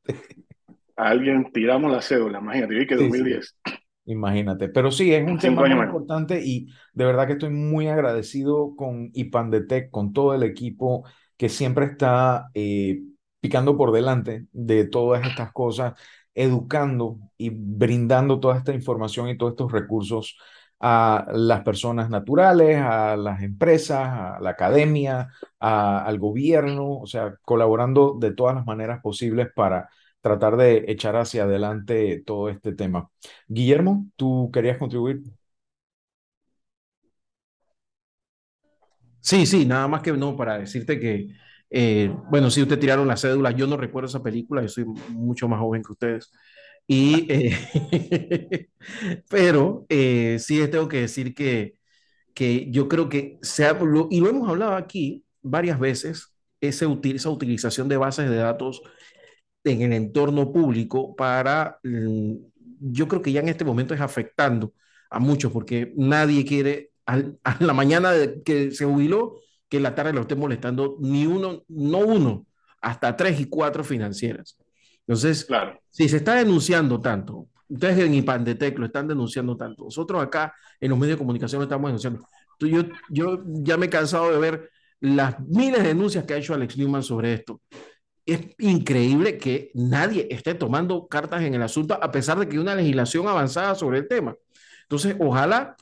A 0.96 1.08
alguien 1.08 1.50
tiramos 1.52 1.92
la 1.92 2.02
cédula, 2.02 2.38
imagínate, 2.38 2.80
y 2.80 2.86
que 2.86 2.94
2010. 2.96 3.58
Imagínate, 4.06 4.68
pero 4.70 4.90
sí, 4.90 5.12
es 5.12 5.28
un 5.28 5.38
tema 5.38 5.66
muy 5.66 5.84
importante 5.84 6.40
y 6.42 6.68
de 6.94 7.04
verdad 7.04 7.26
que 7.26 7.34
estoy 7.34 7.50
muy 7.50 7.88
agradecido 7.88 8.74
con 8.74 9.10
Ipandetec, 9.12 9.90
con 9.90 10.14
todo 10.14 10.34
el 10.34 10.44
equipo 10.44 11.04
que 11.36 11.50
siempre 11.50 11.84
está 11.84 12.48
eh, 12.54 13.02
picando 13.40 13.76
por 13.76 13.92
delante 13.92 14.46
de 14.52 14.86
todas 14.86 15.26
estas 15.26 15.52
cosas, 15.52 15.92
educando 16.38 17.18
y 17.36 17.50
brindando 17.50 18.40
toda 18.40 18.56
esta 18.58 18.72
información 18.74 19.28
y 19.28 19.36
todos 19.38 19.52
estos 19.52 19.72
recursos 19.72 20.38
a 20.80 21.26
las 21.32 21.62
personas 21.62 22.08
naturales, 22.10 22.78
a 22.80 23.16
las 23.16 23.42
empresas, 23.42 23.98
a 24.08 24.38
la 24.40 24.50
academia, 24.50 25.28
al 25.58 26.18
gobierno, 26.18 26.98
o 27.00 27.06
sea, 27.06 27.34
colaborando 27.42 28.16
de 28.20 28.32
todas 28.32 28.54
las 28.54 28.66
maneras 28.66 29.00
posibles 29.02 29.48
para 29.54 29.88
tratar 30.20 30.56
de 30.56 30.84
echar 30.88 31.16
hacia 31.16 31.44
adelante 31.44 32.22
todo 32.24 32.48
este 32.48 32.74
tema. 32.74 33.10
Guillermo, 33.48 34.06
¿tú 34.16 34.50
querías 34.52 34.78
contribuir? 34.78 35.22
Sí, 39.20 39.46
sí, 39.46 39.66
nada 39.66 39.88
más 39.88 40.02
que 40.02 40.12
no, 40.12 40.36
para 40.36 40.58
decirte 40.58 40.98
que, 41.00 41.28
eh, 41.70 42.14
bueno, 42.30 42.50
si 42.50 42.62
ustedes 42.62 42.80
tiraron 42.80 43.08
la 43.08 43.16
cédula, 43.16 43.50
yo 43.52 43.66
no 43.66 43.76
recuerdo 43.76 44.08
esa 44.08 44.22
película, 44.22 44.62
yo 44.62 44.68
soy 44.68 44.84
mucho 45.10 45.48
más 45.48 45.60
joven 45.60 45.82
que 45.82 45.92
ustedes. 45.92 46.30
Y, 46.86 47.26
eh, 47.32 48.70
pero 49.30 49.86
eh, 49.88 50.38
sí 50.40 50.66
tengo 50.68 50.88
que 50.88 51.02
decir 51.02 51.34
que, 51.34 51.74
que 52.34 52.70
yo 52.70 52.88
creo 52.88 53.08
que 53.08 53.38
se 53.42 53.66
ha, 53.66 53.78
y 54.10 54.20
lo 54.20 54.28
hemos 54.30 54.48
hablado 54.48 54.74
aquí 54.76 55.24
varias 55.42 55.78
veces, 55.78 56.34
ese, 56.60 56.86
esa 57.04 57.30
utilización 57.30 57.88
de 57.88 57.96
bases 57.96 58.30
de 58.30 58.36
datos 58.36 58.82
en 59.64 59.82
el 59.82 59.92
entorno 59.92 60.52
público 60.52 61.14
para, 61.16 61.78
mm, 61.84 62.34
yo 62.80 63.08
creo 63.08 63.22
que 63.22 63.32
ya 63.32 63.40
en 63.40 63.48
este 63.48 63.64
momento 63.64 63.94
es 63.94 64.00
afectando 64.00 64.72
a 65.10 65.18
muchos, 65.20 65.52
porque 65.52 65.92
nadie 65.96 66.44
quiere 66.44 66.92
a 67.06 67.22
la 67.60 67.72
mañana 67.72 68.12
de 68.12 68.42
que 68.42 68.70
se 68.70 68.84
jubiló, 68.84 69.40
que 69.68 69.78
en 69.78 69.82
la 69.82 69.94
tarde 69.94 70.12
lo 70.12 70.22
esté 70.22 70.34
molestando 70.34 70.96
ni 71.00 71.26
uno, 71.26 71.64
no 71.68 71.98
uno, 71.98 72.46
hasta 72.80 73.16
tres 73.16 73.40
y 73.40 73.46
cuatro 73.46 73.84
financieras. 73.84 74.58
Entonces, 75.00 75.44
claro. 75.44 75.80
si 75.90 76.08
se 76.08 76.18
está 76.18 76.34
denunciando 76.34 77.00
tanto, 77.00 77.48
ustedes 77.68 77.98
en 77.98 78.14
IPANDETEC 78.14 78.78
lo 78.78 78.86
están 78.86 79.08
denunciando 79.08 79.56
tanto, 79.56 79.84
nosotros 79.84 80.22
acá 80.22 80.54
en 80.80 80.90
los 80.90 80.98
medios 80.98 81.16
de 81.16 81.18
comunicación 81.18 81.60
lo 81.60 81.64
estamos 81.64 81.88
denunciando. 81.88 82.26
Yo, 82.60 82.82
yo 83.08 83.42
ya 83.46 83.76
me 83.76 83.86
he 83.86 83.90
cansado 83.90 84.32
de 84.32 84.38
ver 84.38 84.70
las 85.00 85.38
miles 85.40 85.82
de 85.82 85.88
denuncias 85.88 86.24
que 86.24 86.34
ha 86.34 86.38
hecho 86.38 86.54
Alex 86.54 86.76
Newman 86.76 87.02
sobre 87.02 87.34
esto 87.34 87.60
es 88.28 88.40
increíble 88.58 89.38
que 89.38 89.70
nadie 89.72 90.28
esté 90.30 90.54
tomando 90.54 91.08
cartas 91.08 91.42
en 91.42 91.54
el 91.54 91.62
asunto 91.62 91.94
a 91.94 92.12
pesar 92.12 92.38
de 92.38 92.46
que 92.46 92.56
hay 92.56 92.58
una 92.58 92.74
legislación 92.74 93.26
avanzada 93.26 93.74
sobre 93.74 94.00
el 94.00 94.06
tema. 94.06 94.36
Entonces, 94.82 95.16
ojalá, 95.18 95.76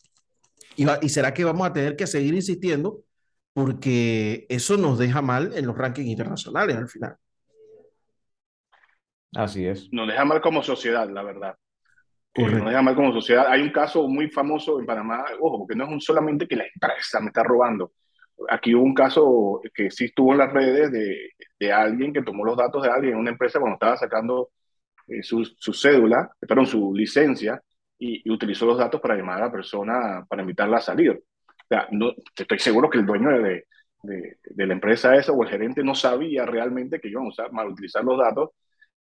y, 0.77 1.09
será 1.09 1.35
que 1.35 1.42
vamos 1.42 1.66
a 1.66 1.72
tener 1.72 1.96
que 1.96 2.07
seguir 2.07 2.35
insistiendo 2.35 3.03
porque 3.57 4.45
eso 4.51 4.77
nos 4.77 4.99
deja 4.99 5.23
mal 5.23 5.53
en 5.57 5.66
los 5.66 5.79
rankings 5.79 6.11
internacionales 6.11 6.77
al 6.77 6.88
final. 6.88 7.16
Así 9.35 9.66
es. 9.66 9.88
Nos 9.90 10.07
deja 10.07 10.27
mal 10.27 10.42
como 10.42 10.62
sociedad, 10.62 11.09
la 11.09 11.23
verdad. 11.23 11.57
Eh, 12.35 12.47
nos 12.47 12.66
deja 12.66 12.83
mal 12.83 12.95
como 12.95 13.12
sociedad. 13.14 13.47
Hay 13.49 13.62
un 13.62 13.71
caso 13.71 14.07
muy 14.09 14.31
famoso 14.31 14.79
en 14.79 14.85
Panamá, 14.85 15.25
ojo, 15.40 15.61
porque 15.61 15.75
no 15.75 15.85
es 15.85 15.90
un 15.90 16.01
solamente 16.03 16.47
que 16.47 16.57
la 16.57 16.64
empresa 16.64 17.19
me 17.21 17.29
está 17.29 17.42
robando. 17.42 17.92
Aquí 18.51 18.75
hubo 18.75 18.85
un 18.85 18.95
caso 18.95 19.61
que 19.73 19.90
sí 19.90 20.05
estuvo 20.05 20.33
en 20.33 20.38
las 20.38 20.53
redes 20.53 20.92
de 20.92 21.31
de 21.59 21.73
alguien 21.73 22.12
que 22.12 22.23
tomó 22.23 22.45
los 22.45 22.57
datos 22.57 22.83
de 22.83 22.90
alguien 22.90 23.14
en 23.14 23.21
una 23.21 23.31
empresa 23.31 23.59
cuando 23.59 23.75
estaba 23.77 23.97
sacando 23.97 24.51
eh, 25.09 25.23
su, 25.23 25.45
su, 25.45 25.73
cédula, 25.73 26.31
perdón, 26.40 26.66
su 26.66 26.95
licencia, 26.95 27.62
y, 27.99 28.31
utilizó 28.31 28.66
los 28.66 28.79
datos 28.79 29.01
para 29.01 29.16
llamar 29.16 29.38
a 29.38 29.47
la 29.47 29.53
persona, 29.53 30.27
para 30.29 30.42
invitarla 30.42 30.79
a 30.79 30.81
salir. 30.81 31.23
Sea, 31.68 31.88
no, 31.90 32.12
estoy 32.37 32.59
seguro 32.59 32.88
que 32.88 32.98
el 32.98 33.07
dueño 33.07 33.31
de, 33.42 33.66
de, 34.02 34.38
de, 34.44 34.66
la 34.66 34.72
empresa 34.74 35.14
esa 35.16 35.33
o 35.33 35.42
el 35.42 35.48
gerente 35.50 35.83
no 35.83 35.94
sabía 35.94 36.46
realmente 36.46 37.00
que 37.00 37.09
iban 37.09 37.24
a 37.24 37.29
usar, 37.29 37.52
mal 37.52 37.68
utilizar 37.68 38.05
los 38.05 38.18
datos 38.18 38.50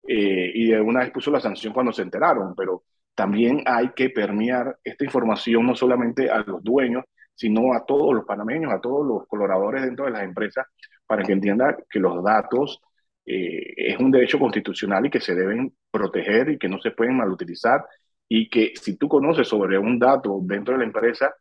eh, 0.06 0.50
y 0.54 0.66
de 0.68 0.80
una 0.80 1.00
vez 1.00 1.10
puso 1.10 1.30
la 1.30 1.40
sanción 1.40 1.72
cuando 1.72 1.92
se 1.92 2.02
enteraron, 2.02 2.54
pero 2.56 2.84
también 3.14 3.62
hay 3.66 3.90
que 3.90 4.10
permear 4.10 4.78
esta 4.82 5.04
información 5.04 5.66
no 5.66 5.74
solamente 5.74 6.30
a 6.30 6.38
los 6.38 6.62
dueños, 6.62 7.04
sino 7.34 7.74
a 7.74 7.84
todos 7.84 8.14
los 8.14 8.24
panameños, 8.24 8.72
a 8.72 8.80
todos 8.80 9.06
los 9.06 9.26
colaboradores 9.26 9.82
dentro 9.82 10.06
de 10.06 10.12
las 10.12 10.22
empresas, 10.22 10.66
para 11.06 11.22
que 11.22 11.32
entienda 11.32 11.76
que 11.88 11.98
los 12.00 12.22
datos 12.22 12.80
eh, 13.24 13.74
es 13.76 13.98
un 13.98 14.10
derecho 14.10 14.38
constitucional 14.38 15.06
y 15.06 15.10
que 15.10 15.20
se 15.20 15.34
deben 15.34 15.72
proteger 15.90 16.50
y 16.50 16.58
que 16.58 16.68
no 16.68 16.80
se 16.80 16.90
pueden 16.92 17.16
malutilizar 17.16 17.84
y 18.28 18.48
que 18.48 18.72
si 18.74 18.96
tú 18.96 19.08
conoces 19.08 19.46
sobre 19.46 19.78
un 19.78 19.98
dato 19.98 20.40
dentro 20.42 20.74
de 20.74 20.80
la 20.80 20.86
empresa, 20.86 21.34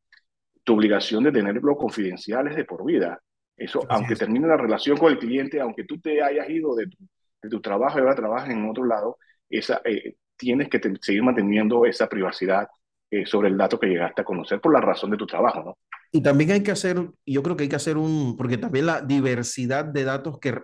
tu 0.63 0.73
obligación 0.73 1.23
de 1.23 1.31
tenerlo 1.31 1.75
confidencial 1.75 2.47
es 2.47 2.55
de 2.55 2.65
por 2.65 2.85
vida. 2.85 3.19
Eso, 3.57 3.85
aunque 3.89 4.15
termine 4.15 4.47
la 4.47 4.57
relación 4.57 4.97
con 4.97 5.11
el 5.11 5.19
cliente, 5.19 5.59
aunque 5.59 5.83
tú 5.83 5.99
te 5.99 6.21
hayas 6.21 6.49
ido 6.49 6.75
de 6.75 6.87
tu, 6.87 6.97
de 7.41 7.49
tu 7.49 7.61
trabajo 7.61 7.97
y 7.97 8.01
ahora 8.01 8.15
trabajas 8.15 8.49
en 8.49 8.67
otro 8.67 8.85
lado, 8.85 9.17
esa, 9.49 9.81
eh, 9.85 10.15
tienes 10.35 10.69
que 10.69 10.81
seguir 11.01 11.23
manteniendo 11.23 11.85
esa 11.85 12.07
privacidad 12.07 12.67
eh, 13.11 13.25
sobre 13.25 13.49
el 13.49 13.57
dato 13.57 13.79
que 13.79 13.87
llegaste 13.87 14.21
a 14.21 14.25
conocer 14.25 14.59
por 14.59 14.73
la 14.73 14.81
razón 14.81 15.11
de 15.11 15.17
tu 15.17 15.27
trabajo, 15.27 15.63
¿no? 15.63 15.77
Y 16.13 16.21
también 16.21 16.51
hay 16.51 16.63
que 16.63 16.71
hacer, 16.71 16.97
yo 17.25 17.43
creo 17.43 17.55
que 17.55 17.63
hay 17.63 17.69
que 17.69 17.75
hacer 17.75 17.97
un, 17.97 18.35
porque 18.35 18.57
también 18.57 18.85
la 18.85 19.01
diversidad 19.01 19.85
de 19.85 20.03
datos 20.03 20.39
que, 20.39 20.55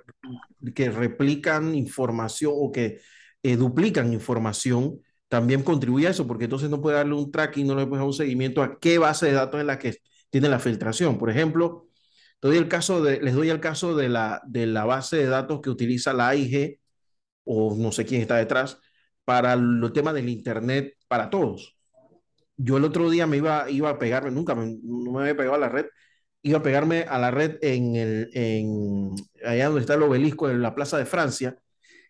que 0.76 0.90
replican 0.90 1.74
información 1.74 2.54
o 2.56 2.72
que 2.72 3.00
eh, 3.44 3.56
duplican 3.56 4.12
información 4.12 5.00
también 5.28 5.64
contribuye 5.64 6.08
a 6.08 6.12
eso, 6.12 6.28
porque 6.28 6.46
entonces 6.46 6.70
no 6.70 6.82
puede 6.82 6.98
darle 6.98 7.16
un 7.16 7.32
tracking, 7.32 7.68
no 7.68 7.76
le 7.76 7.86
puede 7.86 8.00
dar 8.00 8.08
un 8.08 8.14
seguimiento 8.14 8.64
a 8.64 8.80
qué 8.80 8.98
base 8.98 9.28
de 9.28 9.34
datos 9.34 9.60
es 9.60 9.66
la 9.66 9.80
que 9.80 9.98
tiene 10.30 10.50
la 10.50 10.60
filtración. 10.60 11.18
Por 11.18 11.30
ejemplo, 11.30 11.88
doy 12.42 12.58
el 12.58 12.68
caso 12.68 13.02
de, 13.04 13.22
les 13.22 13.36
doy 13.36 13.50
el 13.50 13.60
caso 13.60 13.96
de 13.96 14.10
la, 14.10 14.42
de 14.48 14.68
la 14.68 14.86
base 14.86 15.18
de 15.18 15.28
datos 15.28 15.62
que 15.62 15.70
utiliza 15.70 16.14
la 16.14 16.30
AIG, 16.30 16.80
o 17.46 17.76
no 17.76 17.92
sé 17.92 18.06
quién 18.06 18.22
está 18.22 18.38
detrás, 18.38 18.80
para 19.26 19.54
el 19.54 19.92
tema 19.94 20.14
del 20.14 20.30
Internet 20.30 20.96
para 21.08 21.30
todos 21.30 21.78
yo 22.58 22.78
el 22.78 22.84
otro 22.84 23.10
día 23.10 23.28
me 23.28 23.38
iba, 23.38 23.70
iba 23.70 23.90
a 23.90 24.00
pegarme, 24.00 24.32
nunca 24.32 24.56
me, 24.56 24.78
no 24.84 25.12
me 25.12 25.22
había 25.22 25.38
pegado 25.38 25.56
a 25.56 25.60
la 25.60 25.70
red, 25.70 25.86
iba 26.42 26.60
a 26.60 26.64
pegarme 26.64 27.04
a 27.04 27.20
la 27.20 27.32
red 27.32 27.58
en 27.62 27.96
el, 27.96 28.30
en, 28.34 29.12
allá 29.46 29.66
donde 29.68 29.82
está 29.82 29.94
el 29.94 30.04
obelisco, 30.04 30.50
en 30.50 30.62
la 30.62 30.76
Plaza 30.76 30.98
de 30.98 31.06
Francia, 31.06 31.58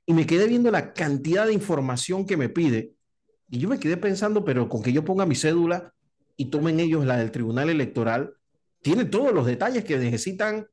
y 0.05 0.13
me 0.13 0.25
quedé 0.25 0.47
viendo 0.47 0.71
la 0.71 0.93
cantidad 0.93 1.45
de 1.45 1.53
información 1.53 2.25
que 2.25 2.37
me 2.37 2.49
pide. 2.49 2.93
Y 3.49 3.59
yo 3.59 3.69
me 3.69 3.79
quedé 3.79 3.97
pensando, 3.97 4.43
pero 4.43 4.69
con 4.69 4.81
que 4.83 4.93
yo 4.93 5.05
ponga 5.05 5.25
mi 5.25 5.35
cédula 5.35 5.93
y 6.35 6.45
tomen 6.45 6.79
ellos 6.79 7.05
la 7.05 7.17
del 7.17 7.31
Tribunal 7.31 7.69
Electoral, 7.69 8.33
tiene 8.81 9.05
todos 9.05 9.33
los 9.33 9.45
detalles 9.45 9.83
que 9.83 9.97
necesitan 9.97 10.67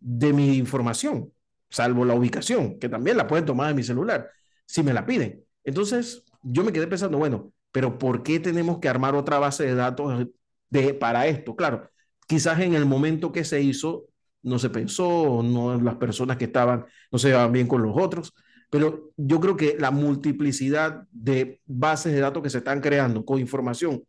de 0.00 0.32
mi 0.32 0.56
información, 0.56 1.32
salvo 1.70 2.04
la 2.04 2.14
ubicación, 2.14 2.78
que 2.78 2.88
también 2.88 3.16
la 3.16 3.26
pueden 3.26 3.44
tomar 3.44 3.68
de 3.68 3.74
mi 3.74 3.82
celular, 3.82 4.30
si 4.66 4.82
me 4.82 4.92
la 4.92 5.06
piden. 5.06 5.44
Entonces, 5.64 6.24
yo 6.42 6.64
me 6.64 6.72
quedé 6.72 6.86
pensando, 6.86 7.18
bueno, 7.18 7.52
pero 7.72 7.98
¿por 7.98 8.22
qué 8.22 8.40
tenemos 8.40 8.78
que 8.78 8.88
armar 8.88 9.14
otra 9.14 9.38
base 9.38 9.64
de 9.64 9.74
datos 9.74 10.26
de, 10.70 10.94
para 10.94 11.26
esto? 11.26 11.56
Claro, 11.56 11.90
quizás 12.26 12.60
en 12.60 12.74
el 12.74 12.86
momento 12.86 13.32
que 13.32 13.44
se 13.44 13.60
hizo 13.60 14.06
no 14.42 14.58
se 14.58 14.70
pensó, 14.70 15.42
no 15.42 15.80
las 15.80 15.96
personas 15.96 16.36
que 16.36 16.44
estaban 16.44 16.86
no 17.10 17.18
se 17.18 17.28
llevaban 17.28 17.52
bien 17.52 17.66
con 17.66 17.82
los 17.82 17.96
otros, 17.96 18.32
pero 18.70 19.10
yo 19.16 19.40
creo 19.40 19.56
que 19.56 19.76
la 19.78 19.90
multiplicidad 19.90 21.06
de 21.12 21.60
bases 21.66 22.12
de 22.12 22.20
datos 22.20 22.42
que 22.42 22.50
se 22.50 22.58
están 22.58 22.80
creando 22.80 23.24
con 23.24 23.38
información 23.40 24.04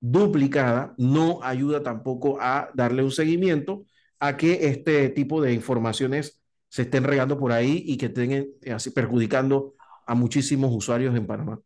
duplicada 0.00 0.94
no 0.98 1.40
ayuda 1.42 1.82
tampoco 1.82 2.38
a 2.40 2.70
darle 2.74 3.02
un 3.02 3.10
seguimiento 3.10 3.84
a 4.20 4.36
que 4.36 4.68
este 4.68 5.08
tipo 5.10 5.40
de 5.42 5.52
informaciones 5.52 6.40
se 6.68 6.82
estén 6.82 7.04
regando 7.04 7.38
por 7.38 7.52
ahí 7.52 7.82
y 7.86 7.96
que 7.96 8.06
estén 8.06 8.32
eh, 8.32 8.72
así 8.72 8.90
perjudicando 8.90 9.74
a 10.06 10.14
muchísimos 10.14 10.72
usuarios 10.74 11.14
en 11.16 11.26
Panamá. 11.26 11.60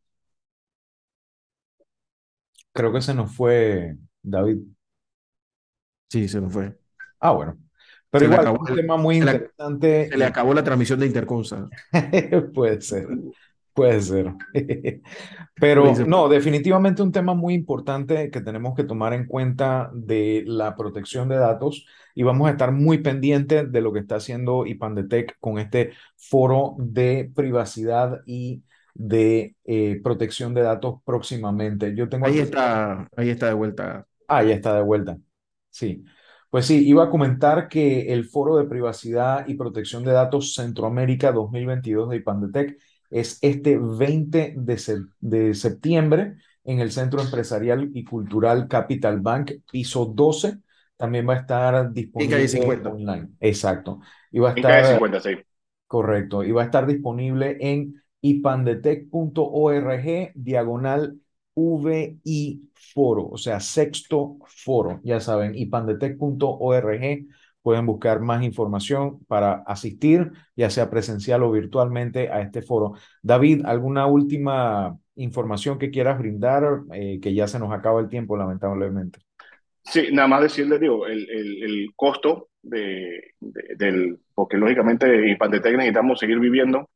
Creo 2.72 2.92
que 2.92 3.00
se 3.02 3.14
nos 3.14 3.35
fue 3.35 3.96
David. 4.22 4.59
Sí, 6.11 6.28
se 6.28 6.40
nos 6.40 6.52
fue. 6.52 6.78
Ah, 7.20 7.33
bueno. 7.33 7.59
Pero 8.12 8.27
igual, 8.27 8.40
acabó, 8.40 8.59
un 8.61 8.77
tema 8.77 8.96
muy 8.98 9.16
interesante. 9.16 10.11
Se 10.11 10.18
le 10.18 10.25
acabó 10.27 10.53
la 10.53 10.62
transmisión 10.62 11.01
de 11.01 11.07
Interconsa. 11.07 11.66
puede 12.55 12.83
ser, 12.83 13.09
puede 13.72 14.03
ser. 14.03 14.35
Pero 15.55 15.94
no, 16.07 16.29
definitivamente 16.29 17.01
un 17.01 17.11
tema 17.11 17.33
muy 17.33 17.55
importante 17.55 18.31
que 18.31 18.42
tenemos 18.42 18.75
que 18.75 18.85
tomar 18.85 19.14
en 19.14 19.25
cuenta 19.25 19.90
de 19.94 20.44
la 20.46 20.77
protección 20.77 21.31
de 21.31 21.37
datos 21.37 21.87
y 22.14 22.22
vamos 22.22 22.48
a 22.48 22.51
estar 22.51 22.70
muy 22.70 22.98
pendientes 22.98 23.72
de 23.72 23.81
lo 23.81 23.94
que 23.94 24.01
está 24.01 24.16
haciendo 24.16 24.66
IPANDETEC 24.66 25.38
con 25.40 25.59
este 25.59 25.92
foro 26.18 26.75
de 26.77 27.33
privacidad 27.35 28.20
y 28.27 28.62
de 28.92 29.57
eh, 29.64 30.03
protección 30.05 30.53
de 30.53 30.61
datos 30.61 30.96
próximamente. 31.03 31.94
Yo 31.96 32.11
tengo 32.11 32.27
ahí 32.27 32.40
está, 32.40 33.09
ahí 33.16 33.31
está 33.31 33.46
de 33.46 33.55
vuelta. 33.55 34.07
Ah, 34.29 34.42
ya 34.42 34.55
está 34.55 34.77
de 34.77 34.83
vuelta. 34.83 35.16
Sí. 35.70 36.05
Pues 36.52 36.66
sí, 36.66 36.86
iba 36.86 37.04
a 37.04 37.08
comentar 37.08 37.66
que 37.66 38.12
el 38.12 38.26
Foro 38.26 38.58
de 38.58 38.66
Privacidad 38.66 39.48
y 39.48 39.54
Protección 39.54 40.04
de 40.04 40.12
Datos 40.12 40.52
Centroamérica 40.52 41.32
2022 41.32 42.10
de 42.10 42.16
IPANDETEC 42.16 42.78
es 43.08 43.38
este 43.40 43.78
20 43.80 44.56
de, 44.58 45.02
de 45.20 45.54
septiembre 45.54 46.34
en 46.64 46.80
el 46.80 46.92
Centro 46.92 47.22
Empresarial 47.22 47.88
y 47.94 48.04
Cultural 48.04 48.68
Capital 48.68 49.22
Bank, 49.22 49.52
piso 49.70 50.04
12. 50.04 50.58
También 50.98 51.26
va 51.26 51.36
a 51.36 51.38
estar 51.38 51.90
disponible 51.90 52.46
50. 52.46 52.90
online. 52.90 53.30
Exacto. 53.40 54.00
Y 54.30 54.38
va 54.38 54.50
a 54.50 54.52
estar, 54.52 54.84
50, 54.84 55.20
sí. 55.20 55.30
Correcto. 55.86 56.44
Y 56.44 56.52
va 56.52 56.60
a 56.60 56.66
estar 56.66 56.86
disponible 56.86 57.56
en 57.60 57.94
ipandetec.org 58.20 60.32
diagonal 60.34 61.16
VI 61.54 62.70
foro, 62.94 63.28
o 63.28 63.38
sea, 63.38 63.60
sexto 63.60 64.38
foro. 64.46 65.00
Ya 65.02 65.20
saben, 65.20 65.54
ipandetec.org 65.54 67.26
pueden 67.62 67.86
buscar 67.86 68.20
más 68.20 68.42
información 68.42 69.24
para 69.26 69.62
asistir, 69.66 70.32
ya 70.56 70.68
sea 70.68 70.90
presencial 70.90 71.42
o 71.42 71.52
virtualmente, 71.52 72.28
a 72.28 72.40
este 72.40 72.60
foro. 72.60 72.94
David, 73.22 73.64
¿alguna 73.64 74.06
última 74.06 74.98
información 75.14 75.78
que 75.78 75.90
quieras 75.90 76.18
brindar? 76.18 76.82
Eh, 76.92 77.20
que 77.20 77.32
ya 77.34 77.46
se 77.46 77.58
nos 77.58 77.72
acaba 77.72 78.00
el 78.00 78.08
tiempo, 78.08 78.36
lamentablemente. 78.36 79.20
Sí, 79.84 80.08
nada 80.12 80.28
más 80.28 80.42
decirle, 80.42 80.78
digo, 80.78 81.06
el, 81.06 81.28
el, 81.28 81.90
costo 81.96 82.48
de, 82.62 83.34
del, 83.40 84.18
porque 84.34 84.56
lógicamente 84.56 85.30
Ipandetec 85.30 85.76
necesitamos 85.76 86.20
seguir 86.20 86.38
viviendo 86.38 86.88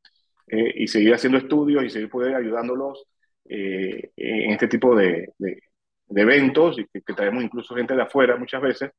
eh, 0.47 0.73
y 0.75 0.87
seguir 0.87 1.13
haciendo 1.13 1.37
estudios 1.37 1.83
y 1.83 1.89
seguir 1.89 2.09
poder 2.09 2.35
ayudándolos 2.35 3.05
eh, 3.49 4.11
en 4.15 4.51
este 4.51 4.67
tipo 4.67 4.95
de, 4.95 5.33
de, 5.37 5.61
eventos 6.15 6.79
y 6.79 6.85
que, 6.87 7.13
traemos 7.13 7.43
incluso 7.43 7.75
gente 7.75 7.95
de 7.95 8.01
afuera 8.03 8.37
muchas 8.37 8.61
veces. 8.61 8.91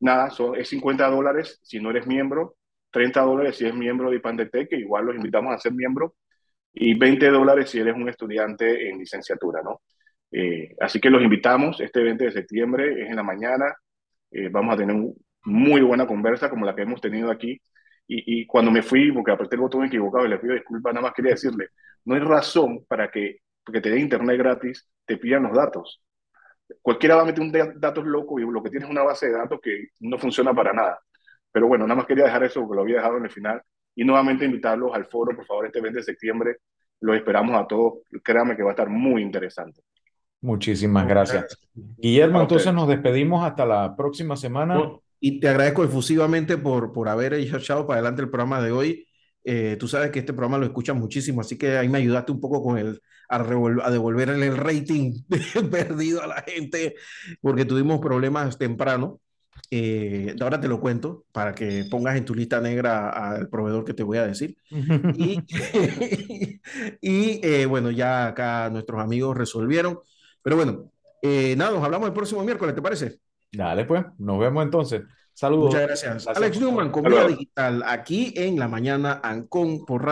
Nada, 0.00 0.30
son, 0.30 0.56
es 0.56 0.68
50 0.68 1.08
dólares 1.08 1.60
si 1.62 1.80
no 1.80 1.90
eres 1.90 2.06
miembro, 2.06 2.56
30 2.90 3.20
dólares 3.22 3.56
si 3.56 3.64
eres 3.64 3.76
miembro 3.76 4.10
de 4.10 4.16
IPANDETEC, 4.16 4.70
que 4.70 4.76
igual 4.76 5.06
los 5.06 5.16
invitamos 5.16 5.54
a 5.54 5.58
ser 5.58 5.72
miembro, 5.72 6.14
y 6.72 6.94
20 6.94 7.28
dólares 7.30 7.70
si 7.70 7.80
eres 7.80 7.94
un 7.94 8.08
estudiante 8.08 8.88
en 8.88 8.98
licenciatura, 8.98 9.62
¿no? 9.62 9.82
Eh, 10.32 10.76
así 10.80 11.00
que 11.00 11.10
los 11.10 11.22
invitamos, 11.22 11.80
este 11.80 12.02
20 12.02 12.24
de 12.24 12.32
septiembre 12.32 13.02
es 13.02 13.10
en 13.10 13.16
la 13.16 13.22
mañana, 13.22 13.74
vamos 14.52 14.74
a 14.74 14.76
tener 14.76 14.94
una 14.94 15.12
muy 15.44 15.80
buena 15.80 16.06
conversa 16.06 16.50
como 16.50 16.66
la 16.66 16.74
que 16.74 16.82
hemos 16.82 17.00
tenido 17.00 17.30
aquí 17.30 17.60
y, 18.12 18.44
cuando 18.46 18.72
me 18.72 18.82
fui, 18.82 19.12
porque 19.12 19.30
apreté 19.30 19.54
el 19.54 19.62
botón 19.62 19.84
equivocado 19.84 20.26
y 20.26 20.30
le 20.30 20.38
pido 20.38 20.54
disculpas, 20.54 20.92
nada 20.92 21.06
más 21.06 21.14
quería 21.14 21.32
decirle, 21.32 21.68
no 22.04 22.14
hay 22.16 22.20
razón 22.20 22.84
para 22.88 23.08
que, 23.08 23.38
porque 23.64 23.80
te 23.80 23.90
dé 23.90 24.00
internet 24.00 24.38
gratis, 24.38 24.88
te 25.04 25.16
pidan 25.16 25.44
los 25.44 25.56
datos. 25.56 26.02
Cualquiera 26.82 27.16
va 27.16 27.22
a 27.22 27.24
meter 27.24 27.40
un 27.40 27.52
datos 27.80 28.04
loco 28.04 28.38
y 28.38 28.42
lo 28.42 28.62
que 28.62 28.70
tiene 28.70 28.86
es 28.86 28.90
una 28.90 29.02
base 29.02 29.26
de 29.26 29.32
datos 29.32 29.60
que 29.62 29.88
no 30.00 30.18
funciona 30.18 30.54
para 30.54 30.72
nada. 30.72 31.00
Pero 31.52 31.66
bueno, 31.66 31.84
nada 31.84 31.96
más 31.96 32.06
quería 32.06 32.24
dejar 32.24 32.44
eso 32.44 32.60
porque 32.60 32.76
lo 32.76 32.82
había 32.82 32.96
dejado 32.96 33.16
en 33.18 33.24
el 33.24 33.30
final. 33.30 33.60
Y 33.94 34.04
nuevamente 34.04 34.44
invitarlos 34.44 34.94
al 34.94 35.06
foro, 35.06 35.34
por 35.34 35.44
favor, 35.46 35.66
este 35.66 35.80
20 35.80 35.98
de 35.98 36.04
septiembre. 36.04 36.56
Los 37.00 37.16
esperamos 37.16 37.60
a 37.60 37.66
todos. 37.66 37.94
Créanme 38.22 38.56
que 38.56 38.62
va 38.62 38.70
a 38.70 38.72
estar 38.72 38.88
muy 38.88 39.22
interesante. 39.22 39.82
Muchísimas 40.42 41.06
gracias. 41.06 41.58
Guillermo, 41.74 42.40
entonces 42.40 42.72
nos 42.72 42.88
despedimos 42.88 43.44
hasta 43.44 43.66
la 43.66 43.96
próxima 43.96 44.36
semana. 44.36 44.80
Y 45.18 45.38
te 45.38 45.48
agradezco 45.48 45.84
efusivamente 45.84 46.56
por, 46.56 46.92
por 46.92 47.08
haber 47.08 47.34
echado 47.34 47.86
para 47.86 47.98
adelante 47.98 48.22
el 48.22 48.30
programa 48.30 48.62
de 48.62 48.72
hoy. 48.72 49.06
Eh, 49.44 49.76
tú 49.78 49.88
sabes 49.88 50.10
que 50.10 50.20
este 50.20 50.32
programa 50.32 50.58
lo 50.58 50.66
escuchas 50.66 50.96
muchísimo, 50.96 51.40
así 51.40 51.58
que 51.58 51.76
ahí 51.76 51.88
me 51.88 51.98
ayudaste 51.98 52.32
un 52.32 52.40
poco 52.40 52.62
con 52.62 52.78
el, 52.78 53.00
a, 53.30 53.36
a 53.36 53.90
devolver 53.90 54.28
el 54.28 54.56
rating 54.56 55.22
perdido 55.70 56.22
a 56.22 56.26
la 56.26 56.42
gente, 56.42 56.96
porque 57.40 57.64
tuvimos 57.64 58.00
problemas 58.00 58.58
temprano. 58.58 59.20
Eh, 59.70 60.34
ahora 60.40 60.60
te 60.60 60.66
lo 60.66 60.80
cuento 60.80 61.24
para 61.32 61.54
que 61.54 61.84
pongas 61.88 62.16
en 62.16 62.24
tu 62.24 62.34
lista 62.34 62.60
negra 62.60 63.10
al 63.10 63.48
proveedor 63.48 63.84
que 63.84 63.94
te 63.94 64.02
voy 64.02 64.18
a 64.18 64.26
decir. 64.26 64.56
y, 64.70 65.38
y 67.00 67.40
eh, 67.46 67.66
bueno, 67.66 67.90
ya 67.90 68.26
acá 68.26 68.68
nuestros 68.70 69.00
amigos 69.00 69.36
resolvieron. 69.36 70.00
Pero 70.42 70.56
bueno, 70.56 70.90
nada, 71.22 71.70
nos 71.70 71.84
hablamos 71.84 72.08
el 72.08 72.14
próximo 72.14 72.42
miércoles, 72.42 72.74
¿te 72.74 72.82
parece? 72.82 73.20
Dale, 73.52 73.84
pues, 73.84 74.04
nos 74.18 74.38
vemos 74.38 74.64
entonces. 74.64 75.02
Saludos. 75.40 75.66
Muchas 75.66 75.82
gracias. 75.82 76.26
Alex 76.26 76.60
Newman, 76.60 76.90
Comida 76.90 77.26
Digital, 77.26 77.82
aquí 77.86 78.34
en 78.36 78.58
la 78.58 78.68
mañana 78.68 79.20
Ancon 79.22 79.86
por 79.86 80.04
Radio. 80.04 80.08